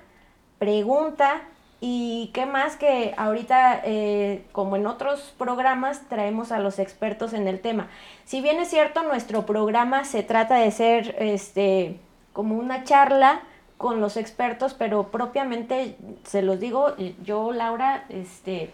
pregunta 0.60 1.42
y 1.82 2.30
qué 2.34 2.46
más 2.46 2.76
que 2.76 3.14
ahorita, 3.18 3.82
eh, 3.84 4.44
como 4.52 4.76
en 4.76 4.86
otros 4.86 5.34
programas, 5.38 6.08
traemos 6.10 6.52
a 6.52 6.60
los 6.60 6.78
expertos 6.78 7.34
en 7.34 7.48
el 7.48 7.62
tema. 7.62 7.88
Si 8.26 8.42
bien 8.42 8.60
es 8.60 8.70
cierto, 8.70 9.02
nuestro 9.04 9.46
programa 9.46 10.04
se 10.04 10.22
trata 10.22 10.56
de 10.56 10.72
ser 10.72 11.16
este, 11.20 11.98
como 12.34 12.56
una 12.56 12.84
charla 12.84 13.42
con 13.78 14.02
los 14.02 14.18
expertos, 14.18 14.74
pero 14.74 15.10
propiamente, 15.10 15.96
se 16.26 16.42
los 16.42 16.60
digo, 16.60 16.96
yo, 17.24 17.54
Laura, 17.54 18.06
este, 18.10 18.72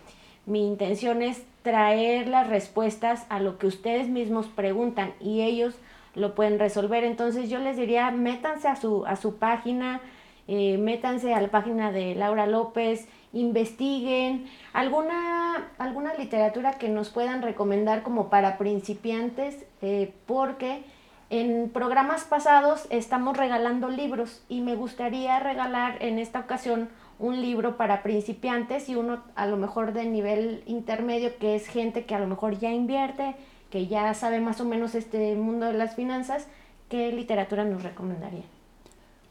mi 0.48 0.66
intención 0.66 1.22
es 1.22 1.44
traer 1.66 2.28
las 2.28 2.48
respuestas 2.48 3.26
a 3.28 3.40
lo 3.40 3.58
que 3.58 3.66
ustedes 3.66 4.08
mismos 4.08 4.46
preguntan 4.46 5.14
y 5.20 5.42
ellos 5.42 5.74
lo 6.14 6.36
pueden 6.36 6.60
resolver. 6.60 7.04
Entonces 7.04 7.50
yo 7.50 7.58
les 7.58 7.76
diría, 7.76 8.12
métanse 8.12 8.68
a 8.68 8.76
su, 8.76 9.04
a 9.08 9.16
su 9.16 9.38
página, 9.38 10.00
eh, 10.48 10.78
métanse 10.78 11.34
a 11.34 11.42
la 11.42 11.48
página 11.48 11.92
de 11.92 12.14
Laura 12.14 12.46
López, 12.46 13.08
investiguen 13.34 14.46
alguna, 14.74 15.70
alguna 15.80 16.14
literatura 16.14 16.74
que 16.74 16.88
nos 16.88 17.10
puedan 17.10 17.42
recomendar 17.42 18.04
como 18.04 18.30
para 18.30 18.60
principiantes, 18.60 19.66
eh, 19.82 20.14
porque 20.28 20.84
en 21.32 21.72
programas 21.74 22.26
pasados 22.26 22.86
estamos 22.92 23.36
regalando 23.38 23.90
libros 23.90 24.46
y 24.50 24.62
me 24.62 24.76
gustaría 24.76 25.40
regalar 25.40 25.98
en 26.04 26.20
esta 26.20 26.42
ocasión 26.42 26.90
un 27.20 27.42
libro 27.42 27.78
para 27.78 28.04
principiantes 28.04 28.90
y 28.90 28.96
uno 28.96 29.24
a 29.36 29.48
lo 29.48 29.58
mejor 29.58 29.94
de 29.94 30.06
nivel 30.06 30.64
intermedio 30.66 31.38
que 31.38 31.56
es 31.56 31.68
gente 31.68 32.06
que 32.06 32.16
a 32.16 32.20
lo 32.20 32.28
mejor 32.28 32.60
ya 32.60 32.72
invierte, 32.72 33.36
que 33.70 33.88
ya 33.88 34.14
sabe 34.14 34.40
más 34.40 34.60
o 34.62 34.66
menos 34.66 34.96
este 34.96 35.36
mundo 35.36 35.66
de 35.68 35.74
las 35.74 35.96
finanzas, 35.96 36.48
¿qué 36.90 37.12
literatura 37.12 37.64
nos 37.64 37.84
recomendaría? 37.84 38.44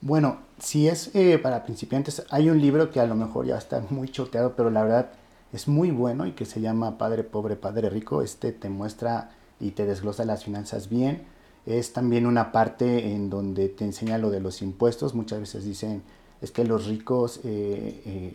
Bueno, 0.01 0.39
si 0.59 0.87
es 0.89 1.15
eh, 1.15 1.39
para 1.39 1.65
principiantes, 1.65 2.27
hay 2.31 2.51
un 2.51 2.61
libro 2.61 2.91
que 2.91 3.01
a 3.01 3.07
lo 3.07 3.15
mejor 3.15 3.47
ya 3.47 3.57
está 3.57 3.83
muy 3.91 4.09
choteado, 4.09 4.55
pero 4.55 4.71
la 4.71 4.83
verdad 4.83 5.11
es 5.53 5.67
muy 5.67 5.91
bueno 5.91 6.27
y 6.27 6.33
que 6.33 6.45
se 6.45 6.61
llama 6.61 6.99
Padre 6.99 7.25
Pobre, 7.25 7.57
Padre 7.57 7.89
Rico. 7.89 8.21
Este 8.21 8.53
te 8.53 8.69
muestra 8.69 9.31
y 9.61 9.71
te 9.71 9.87
desglosa 9.87 10.25
las 10.25 10.45
finanzas 10.45 10.91
bien. 10.91 11.23
Es 11.65 11.93
también 11.95 12.27
una 12.27 12.53
parte 12.53 13.13
en 13.13 13.31
donde 13.31 13.71
te 13.71 13.85
enseña 13.85 14.19
lo 14.19 14.31
de 14.31 14.41
los 14.41 14.61
impuestos. 14.61 15.15
Muchas 15.15 15.41
veces 15.41 15.65
dicen, 15.65 16.03
es 16.41 16.51
que 16.51 16.65
los 16.65 16.87
ricos 16.87 17.41
eh, 17.45 18.03
eh, 18.05 18.35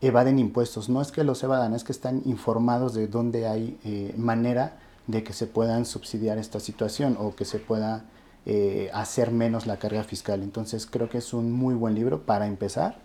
evaden 0.00 0.38
impuestos. 0.38 0.88
No 0.88 1.00
es 1.00 1.12
que 1.12 1.24
los 1.24 1.42
evadan, 1.42 1.74
es 1.74 1.84
que 1.84 1.92
están 1.92 2.22
informados 2.24 2.94
de 2.94 3.08
dónde 3.08 3.46
hay 3.46 4.14
manera 4.16 4.78
de 5.06 5.22
que 5.22 5.32
se 5.32 5.46
puedan 5.46 5.84
subsidiar 5.84 6.38
esta 6.38 6.60
situación 6.60 7.16
o 7.18 7.34
que 7.34 7.44
se 7.44 7.58
pueda 7.58 8.04
eh, 8.44 8.90
hacer 8.92 9.30
menos 9.30 9.66
la 9.66 9.78
carga 9.78 10.04
fiscal. 10.04 10.42
Entonces 10.42 10.86
creo 10.86 11.08
que 11.08 11.18
es 11.18 11.32
un 11.32 11.52
muy 11.52 11.74
buen 11.74 11.94
libro 11.94 12.22
para 12.22 12.46
empezar 12.46 12.98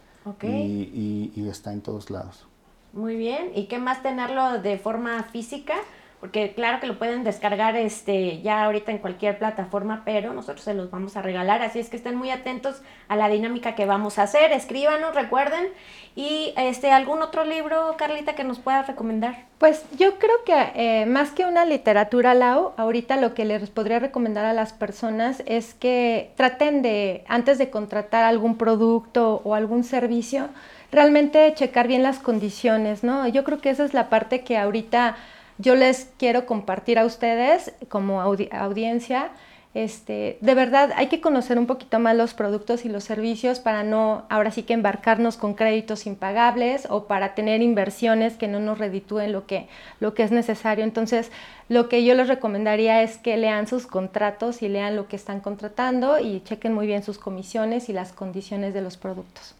y, 0.43 1.31
y 1.35 1.47
está 1.49 1.73
en 1.73 1.81
todos 1.81 2.09
lados. 2.09 2.47
Muy 2.93 3.15
bien, 3.15 3.51
¿y 3.55 3.65
qué 3.65 3.79
más 3.79 4.03
tenerlo 4.03 4.61
de 4.61 4.77
forma 4.77 5.23
física? 5.23 5.75
Porque 6.21 6.53
claro 6.53 6.79
que 6.79 6.85
lo 6.85 6.99
pueden 6.99 7.23
descargar 7.23 7.75
este 7.75 8.43
ya 8.43 8.63
ahorita 8.63 8.91
en 8.91 8.99
cualquier 8.99 9.39
plataforma, 9.39 10.03
pero 10.05 10.33
nosotros 10.33 10.63
se 10.63 10.75
los 10.75 10.91
vamos 10.91 11.17
a 11.17 11.23
regalar, 11.23 11.63
así 11.63 11.79
es 11.79 11.89
que 11.89 11.97
estén 11.97 12.15
muy 12.15 12.29
atentos 12.29 12.83
a 13.07 13.15
la 13.15 13.27
dinámica 13.27 13.73
que 13.73 13.87
vamos 13.87 14.19
a 14.19 14.23
hacer, 14.23 14.51
escríbanos, 14.51 15.15
recuerden, 15.15 15.69
y 16.15 16.53
este 16.57 16.91
algún 16.91 17.23
otro 17.23 17.43
libro, 17.43 17.95
Carlita, 17.97 18.35
que 18.35 18.43
nos 18.43 18.59
pueda 18.59 18.83
recomendar. 18.83 19.45
Pues 19.57 19.83
yo 19.97 20.19
creo 20.19 20.43
que 20.45 20.71
eh, 20.75 21.05
más 21.07 21.31
que 21.31 21.45
una 21.45 21.65
literatura, 21.65 22.35
Lau, 22.35 22.73
ahorita 22.77 23.17
lo 23.17 23.33
que 23.33 23.43
les 23.43 23.71
podría 23.71 23.97
recomendar 23.97 24.45
a 24.45 24.53
las 24.53 24.73
personas 24.73 25.41
es 25.47 25.73
que 25.73 26.33
traten 26.35 26.83
de, 26.83 27.23
antes 27.27 27.57
de 27.57 27.71
contratar 27.71 28.25
algún 28.25 28.57
producto 28.57 29.41
o 29.43 29.55
algún 29.55 29.83
servicio, 29.83 30.49
realmente 30.91 31.51
checar 31.55 31.87
bien 31.87 32.03
las 32.03 32.19
condiciones, 32.19 33.03
¿no? 33.03 33.27
Yo 33.27 33.43
creo 33.43 33.59
que 33.59 33.71
esa 33.71 33.85
es 33.85 33.95
la 33.95 34.09
parte 34.09 34.41
que 34.41 34.57
ahorita 34.59 35.15
yo 35.61 35.75
les 35.75 36.09
quiero 36.17 36.45
compartir 36.45 36.97
a 36.99 37.05
ustedes 37.05 37.73
como 37.89 38.21
audiencia. 38.21 39.31
Este, 39.73 40.37
de 40.41 40.53
verdad 40.53 40.91
hay 40.97 41.07
que 41.07 41.21
conocer 41.21 41.57
un 41.57 41.65
poquito 41.65 41.97
más 41.97 42.13
los 42.13 42.33
productos 42.33 42.83
y 42.83 42.89
los 42.89 43.05
servicios 43.05 43.59
para 43.59 43.83
no 43.83 44.25
ahora 44.29 44.51
sí 44.51 44.63
que 44.63 44.73
embarcarnos 44.73 45.37
con 45.37 45.53
créditos 45.53 46.07
impagables 46.07 46.87
o 46.89 47.05
para 47.05 47.35
tener 47.35 47.61
inversiones 47.61 48.35
que 48.35 48.49
no 48.49 48.59
nos 48.59 48.79
reditúen 48.79 49.31
lo 49.31 49.45
que, 49.45 49.69
lo 50.01 50.13
que 50.13 50.23
es 50.23 50.31
necesario. 50.31 50.83
Entonces, 50.83 51.31
lo 51.69 51.87
que 51.87 52.03
yo 52.03 52.15
les 52.15 52.27
recomendaría 52.27 53.01
es 53.01 53.17
que 53.17 53.37
lean 53.37 53.65
sus 53.65 53.87
contratos 53.87 54.61
y 54.61 54.67
lean 54.67 54.97
lo 54.97 55.07
que 55.07 55.15
están 55.15 55.39
contratando 55.39 56.19
y 56.19 56.41
chequen 56.41 56.73
muy 56.73 56.85
bien 56.85 57.03
sus 57.03 57.17
comisiones 57.17 57.87
y 57.87 57.93
las 57.93 58.11
condiciones 58.11 58.73
de 58.73 58.81
los 58.81 58.97
productos. 58.97 59.55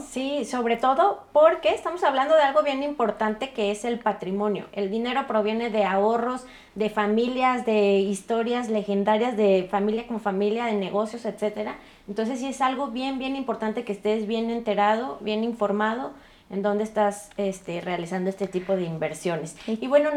Sí, 0.00 0.44
sobre 0.44 0.76
todo 0.76 1.24
porque 1.32 1.70
estamos 1.74 2.02
hablando 2.04 2.34
de 2.34 2.42
algo 2.42 2.62
bien 2.62 2.82
importante 2.82 3.50
que 3.50 3.70
es 3.70 3.84
el 3.84 3.98
patrimonio. 3.98 4.66
El 4.72 4.90
dinero 4.90 5.26
proviene 5.26 5.70
de 5.70 5.84
ahorros, 5.84 6.46
de 6.74 6.90
familias, 6.90 7.64
de 7.64 7.98
historias 7.98 8.68
legendarias, 8.68 9.36
de 9.36 9.68
familia 9.70 10.06
con 10.06 10.20
familia, 10.20 10.66
de 10.66 10.74
negocios, 10.74 11.24
etcétera. 11.24 11.76
Entonces 12.08 12.40
sí 12.40 12.46
es 12.46 12.60
algo 12.60 12.88
bien, 12.88 13.18
bien 13.18 13.36
importante 13.36 13.84
que 13.84 13.92
estés 13.92 14.26
bien 14.26 14.50
enterado, 14.50 15.18
bien 15.20 15.44
informado 15.44 16.12
en 16.50 16.62
dónde 16.62 16.84
estás 16.84 17.30
este, 17.36 17.80
realizando 17.80 18.28
este 18.28 18.46
tipo 18.46 18.76
de 18.76 18.84
inversiones. 18.84 19.56
Y 19.66 19.86
bueno, 19.86 20.10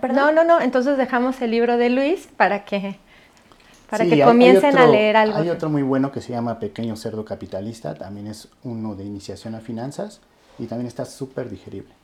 perdón. 0.00 0.16
No, 0.16 0.32
no, 0.32 0.44
no, 0.44 0.60
entonces 0.60 0.98
dejamos 0.98 1.40
el 1.40 1.52
libro 1.52 1.76
de 1.76 1.90
Luis 1.90 2.28
para 2.36 2.64
que 2.64 2.98
para 3.88 4.04
que 4.04 4.22
comiencen 4.22 4.76
a 4.76 4.86
leer 4.86 5.16
algo. 5.16 5.38
Hay 5.38 5.50
otro 5.50 5.68
muy 5.68 5.82
bueno 5.82 6.12
que 6.12 6.20
se 6.20 6.32
llama 6.32 6.58
Pequeño 6.58 6.96
Cerdo 6.96 7.24
Capitalista, 7.24 7.94
también 7.94 8.26
es 8.26 8.48
uno 8.64 8.94
de 8.94 9.04
iniciación 9.04 9.54
a 9.54 9.60
finanzas 9.60 10.20
y 10.58 10.66
también 10.66 10.86
está 10.86 11.04
súper 11.04 11.50
digerible. 11.50 11.94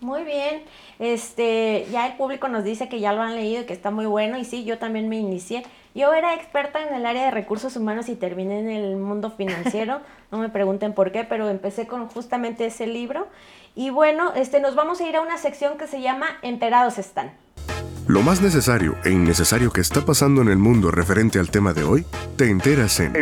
Muy 0.00 0.24
bien, 0.24 0.62
este, 0.98 1.86
ya 1.92 2.08
el 2.08 2.14
público 2.14 2.48
nos 2.48 2.64
dice 2.64 2.88
que 2.88 2.98
ya 2.98 3.12
lo 3.12 3.22
han 3.22 3.36
leído 3.36 3.62
y 3.62 3.66
que 3.66 3.72
está 3.72 3.92
muy 3.92 4.06
bueno 4.06 4.36
y 4.36 4.44
sí, 4.44 4.64
yo 4.64 4.78
también 4.78 5.08
me 5.08 5.16
inicié. 5.16 5.62
Yo 5.94 6.12
era 6.12 6.34
experta 6.34 6.84
en 6.84 6.92
el 6.92 7.06
área 7.06 7.26
de 7.26 7.30
recursos 7.30 7.76
humanos 7.76 8.08
y 8.08 8.16
terminé 8.16 8.58
en 8.58 8.68
el 8.68 8.96
mundo 8.96 9.30
financiero, 9.30 10.00
no 10.32 10.38
me 10.38 10.48
pregunten 10.48 10.92
por 10.92 11.12
qué, 11.12 11.22
pero 11.22 11.48
empecé 11.48 11.86
con 11.86 12.08
justamente 12.08 12.66
ese 12.66 12.88
libro. 12.88 13.28
Y 13.76 13.90
bueno, 13.90 14.32
este, 14.34 14.58
nos 14.60 14.74
vamos 14.74 15.00
a 15.00 15.06
ir 15.06 15.14
a 15.14 15.20
una 15.20 15.38
sección 15.38 15.78
que 15.78 15.86
se 15.86 16.00
llama 16.00 16.26
Enterados 16.42 16.98
están. 16.98 17.30
Lo 18.08 18.20
más 18.22 18.42
necesario 18.42 18.96
e 19.04 19.10
innecesario 19.10 19.72
que 19.72 19.80
está 19.80 20.04
pasando 20.04 20.42
en 20.42 20.48
el 20.48 20.58
mundo 20.58 20.90
referente 20.90 21.38
al 21.38 21.50
tema 21.50 21.72
de 21.72 21.84
hoy, 21.84 22.04
te 22.36 22.50
enteras 22.50 22.98
en 22.98 23.12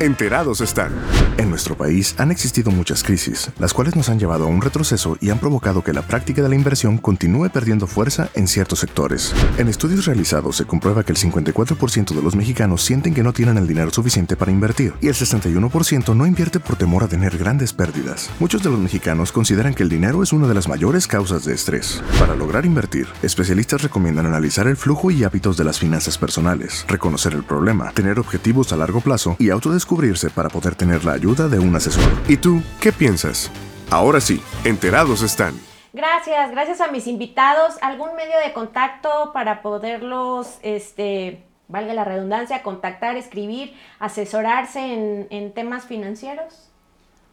Enterados 0.00 0.60
están. 0.60 0.92
En 1.38 1.48
nuestro 1.48 1.76
país 1.76 2.14
han 2.18 2.30
existido 2.30 2.70
muchas 2.70 3.02
crisis, 3.02 3.50
las 3.58 3.72
cuales 3.72 3.96
nos 3.96 4.10
han 4.10 4.18
llevado 4.18 4.44
a 4.44 4.48
un 4.48 4.60
retroceso 4.60 5.16
y 5.22 5.30
han 5.30 5.38
provocado 5.38 5.82
que 5.82 5.94
la 5.94 6.02
práctica 6.02 6.42
de 6.42 6.50
la 6.50 6.56
inversión 6.56 6.98
continúe 6.98 7.48
perdiendo 7.48 7.86
fuerza 7.86 8.28
en 8.34 8.48
ciertos 8.48 8.80
sectores. 8.80 9.34
En 9.56 9.66
estudios 9.66 10.04
realizados 10.04 10.56
se 10.56 10.66
comprueba 10.66 11.04
que 11.04 11.12
el 11.12 11.18
54% 11.18 12.14
de 12.14 12.22
los 12.22 12.36
mexicanos 12.36 12.82
sienten 12.82 13.14
que 13.14 13.22
no 13.22 13.32
tienen 13.32 13.56
el 13.56 13.66
dinero 13.66 13.90
suficiente 13.90 14.36
para 14.36 14.52
invertir 14.52 14.92
y 15.00 15.08
el 15.08 15.14
61% 15.14 16.14
no 16.14 16.26
invierte 16.26 16.60
por 16.60 16.76
temor 16.76 17.02
a 17.02 17.08
tener 17.08 17.38
grandes 17.38 17.72
pérdidas. 17.72 18.30
Muchos 18.40 18.62
de 18.62 18.70
los 18.70 18.78
mexicanos 18.78 19.32
consideran 19.32 19.72
que 19.72 19.84
el 19.84 19.88
dinero 19.88 20.22
es 20.22 20.34
una 20.34 20.46
de 20.46 20.54
las 20.54 20.68
mayores 20.68 21.06
causas 21.06 21.46
de 21.46 21.54
estrés. 21.54 22.02
Para 22.18 22.36
lograr 22.36 22.66
invertir, 22.66 23.06
especialistas 23.22 23.82
recomiendan 23.82 24.17
analizar 24.26 24.66
el 24.66 24.76
flujo 24.76 25.10
y 25.10 25.24
hábitos 25.24 25.56
de 25.56 25.64
las 25.64 25.78
finanzas 25.78 26.18
personales, 26.18 26.84
reconocer 26.88 27.34
el 27.34 27.44
problema, 27.44 27.92
tener 27.92 28.18
objetivos 28.18 28.72
a 28.72 28.76
largo 28.76 29.00
plazo 29.00 29.36
y 29.38 29.50
autodescubrirse 29.50 30.30
para 30.30 30.48
poder 30.48 30.74
tener 30.74 31.04
la 31.04 31.12
ayuda 31.12 31.48
de 31.48 31.58
un 31.58 31.74
asesor. 31.76 32.10
¿Y 32.28 32.36
tú 32.36 32.62
qué 32.80 32.92
piensas? 32.92 33.50
Ahora 33.90 34.20
sí, 34.20 34.42
enterados 34.64 35.22
están. 35.22 35.54
Gracias, 35.92 36.50
gracias 36.50 36.80
a 36.80 36.90
mis 36.92 37.06
invitados. 37.06 37.76
¿Algún 37.80 38.14
medio 38.14 38.38
de 38.44 38.52
contacto 38.52 39.32
para 39.32 39.62
poderlos, 39.62 40.58
este, 40.62 41.42
valga 41.68 41.94
la 41.94 42.04
redundancia, 42.04 42.62
contactar, 42.62 43.16
escribir, 43.16 43.74
asesorarse 43.98 44.80
en, 44.80 45.26
en 45.30 45.52
temas 45.52 45.86
financieros? 45.86 46.68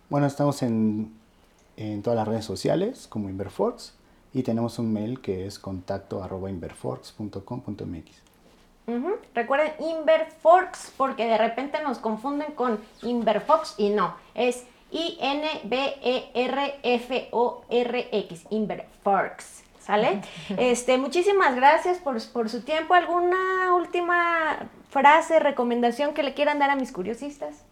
Bueno, 0.09 0.27
estamos 0.27 0.61
en, 0.63 1.13
en 1.77 2.01
todas 2.01 2.17
las 2.17 2.27
redes 2.27 2.45
sociales 2.45 3.07
como 3.07 3.29
Inverfox 3.29 3.93
y 4.35 4.43
tenemos 4.43 4.77
un 4.79 4.91
mail 4.91 5.21
que 5.21 5.47
es 5.47 5.57
contacto 5.57 6.21
arroba 6.21 6.49
Recuerden 9.33 9.71
Inverforks 9.79 10.91
porque 10.97 11.25
de 11.25 11.37
repente 11.37 11.81
nos 11.81 11.99
confunden 11.99 12.51
con 12.53 12.77
Inverfox 13.01 13.75
y 13.77 13.91
no, 13.91 14.13
es 14.35 14.65
I-N-B-E-R-F-O-R-X, 14.91 15.67
Inverforks. 18.49 19.63
¿Sale? 19.79 20.21
Este, 20.57 20.97
muchísimas 20.97 21.55
gracias 21.55 21.99
por, 21.99 22.19
su 22.19 22.61
tiempo. 22.61 22.93
¿Alguna 22.93 23.73
última 23.73 24.67
frase, 24.89 25.39
recomendación 25.39 26.13
que 26.13 26.23
le 26.23 26.33
quieran 26.33 26.59
dar 26.59 26.71
a 26.71 26.75
mis 26.75 26.91
curiosistas? 26.91 27.63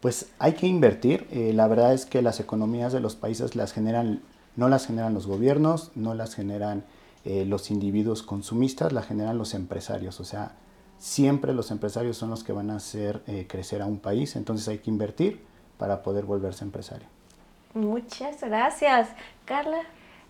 Pues 0.00 0.30
hay 0.38 0.52
que 0.52 0.66
invertir. 0.66 1.26
Eh, 1.30 1.52
la 1.54 1.68
verdad 1.68 1.94
es 1.94 2.04
que 2.04 2.20
las 2.20 2.38
economías 2.38 2.92
de 2.92 3.00
los 3.00 3.16
países 3.16 3.56
las 3.56 3.72
generan 3.72 4.20
no 4.56 4.68
las 4.68 4.86
generan 4.86 5.14
los 5.14 5.26
gobiernos, 5.26 5.90
no 5.94 6.14
las 6.14 6.34
generan 6.34 6.84
eh, 7.24 7.44
los 7.44 7.70
individuos 7.70 8.22
consumistas, 8.22 8.92
las 8.92 9.06
generan 9.06 9.38
los 9.38 9.54
empresarios. 9.54 10.20
O 10.20 10.24
sea, 10.24 10.52
siempre 10.98 11.54
los 11.54 11.70
empresarios 11.70 12.16
son 12.16 12.30
los 12.30 12.44
que 12.44 12.52
van 12.52 12.70
a 12.70 12.76
hacer 12.76 13.22
eh, 13.26 13.46
crecer 13.48 13.82
a 13.82 13.86
un 13.86 13.98
país, 13.98 14.36
entonces 14.36 14.68
hay 14.68 14.78
que 14.78 14.90
invertir 14.90 15.40
para 15.78 16.02
poder 16.02 16.24
volverse 16.24 16.64
empresario. 16.64 17.06
Muchas 17.74 18.40
gracias. 18.40 19.08
Carla. 19.44 19.82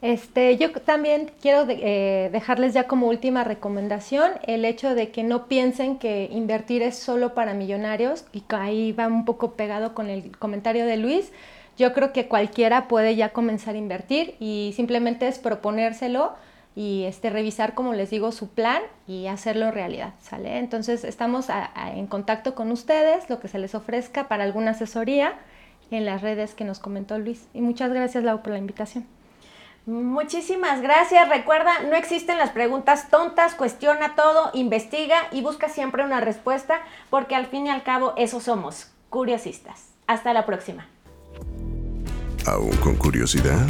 Este, 0.02 0.58
yo 0.58 0.70
también 0.70 1.30
quiero 1.40 1.64
eh, 1.70 2.28
dejarles 2.30 2.74
ya 2.74 2.86
como 2.86 3.08
última 3.08 3.42
recomendación 3.42 4.32
el 4.46 4.66
hecho 4.66 4.94
de 4.94 5.10
que 5.10 5.22
no 5.22 5.46
piensen 5.46 5.98
que 5.98 6.28
invertir 6.30 6.82
es 6.82 6.98
solo 6.98 7.32
para 7.32 7.54
millonarios 7.54 8.26
y 8.32 8.42
ahí 8.50 8.92
va 8.92 9.06
un 9.06 9.24
poco 9.24 9.52
pegado 9.52 9.94
con 9.94 10.10
el 10.10 10.36
comentario 10.36 10.84
de 10.84 10.98
Luis 10.98 11.32
yo 11.76 11.92
creo 11.92 12.12
que 12.12 12.28
cualquiera 12.28 12.88
puede 12.88 13.16
ya 13.16 13.30
comenzar 13.30 13.74
a 13.74 13.78
invertir 13.78 14.36
y 14.40 14.72
simplemente 14.76 15.26
es 15.26 15.38
proponérselo 15.38 16.34
y 16.76 17.04
este, 17.04 17.30
revisar, 17.30 17.74
como 17.74 17.92
les 17.92 18.10
digo, 18.10 18.32
su 18.32 18.48
plan 18.48 18.82
y 19.06 19.26
hacerlo 19.26 19.70
realidad, 19.70 20.14
¿sale? 20.20 20.58
Entonces 20.58 21.04
estamos 21.04 21.46
en 21.94 22.06
contacto 22.06 22.54
con 22.54 22.72
ustedes, 22.72 23.30
lo 23.30 23.40
que 23.40 23.48
se 23.48 23.58
les 23.58 23.74
ofrezca 23.74 24.26
para 24.28 24.44
alguna 24.44 24.72
asesoría 24.72 25.34
en 25.90 26.04
las 26.04 26.22
redes 26.22 26.54
que 26.54 26.64
nos 26.64 26.80
comentó 26.80 27.18
Luis. 27.18 27.46
Y 27.54 27.60
muchas 27.60 27.92
gracias, 27.92 28.24
Lau, 28.24 28.42
por 28.42 28.52
la 28.52 28.58
invitación. 28.58 29.06
Muchísimas 29.86 30.80
gracias. 30.80 31.28
Recuerda, 31.28 31.82
no 31.82 31.94
existen 31.94 32.38
las 32.38 32.50
preguntas 32.50 33.10
tontas, 33.10 33.54
cuestiona 33.54 34.14
todo, 34.16 34.50
investiga 34.54 35.16
y 35.30 35.42
busca 35.42 35.68
siempre 35.68 36.04
una 36.04 36.20
respuesta, 36.20 36.80
porque 37.10 37.36
al 37.36 37.46
fin 37.46 37.66
y 37.66 37.70
al 37.70 37.82
cabo 37.82 38.14
eso 38.16 38.40
somos, 38.40 38.90
curiosistas. 39.10 39.90
Hasta 40.06 40.32
la 40.32 40.46
próxima. 40.46 40.86
¿Aún 42.46 42.76
con 42.76 42.96
curiosidad? 42.96 43.66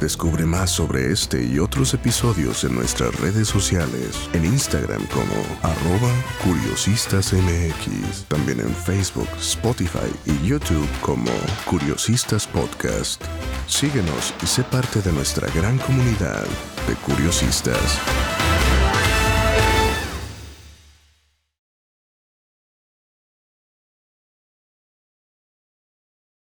Descubre 0.00 0.44
más 0.44 0.70
sobre 0.70 1.12
este 1.12 1.44
y 1.44 1.60
otros 1.60 1.94
episodios 1.94 2.64
en 2.64 2.74
nuestras 2.74 3.14
redes 3.20 3.46
sociales, 3.46 4.28
en 4.32 4.44
Instagram 4.44 5.06
como 5.06 5.32
arroba 5.62 6.12
curiosistasmx, 6.42 8.24
también 8.26 8.58
en 8.58 8.74
Facebook, 8.74 9.28
Spotify 9.38 10.10
y 10.26 10.44
YouTube 10.44 10.88
como 11.00 11.30
Curiosistas 11.64 12.48
Podcast. 12.48 13.22
Síguenos 13.68 14.34
y 14.42 14.46
sé 14.46 14.64
parte 14.64 15.00
de 15.02 15.12
nuestra 15.12 15.46
gran 15.54 15.78
comunidad 15.78 16.44
de 16.88 16.94
curiosistas. 17.06 18.00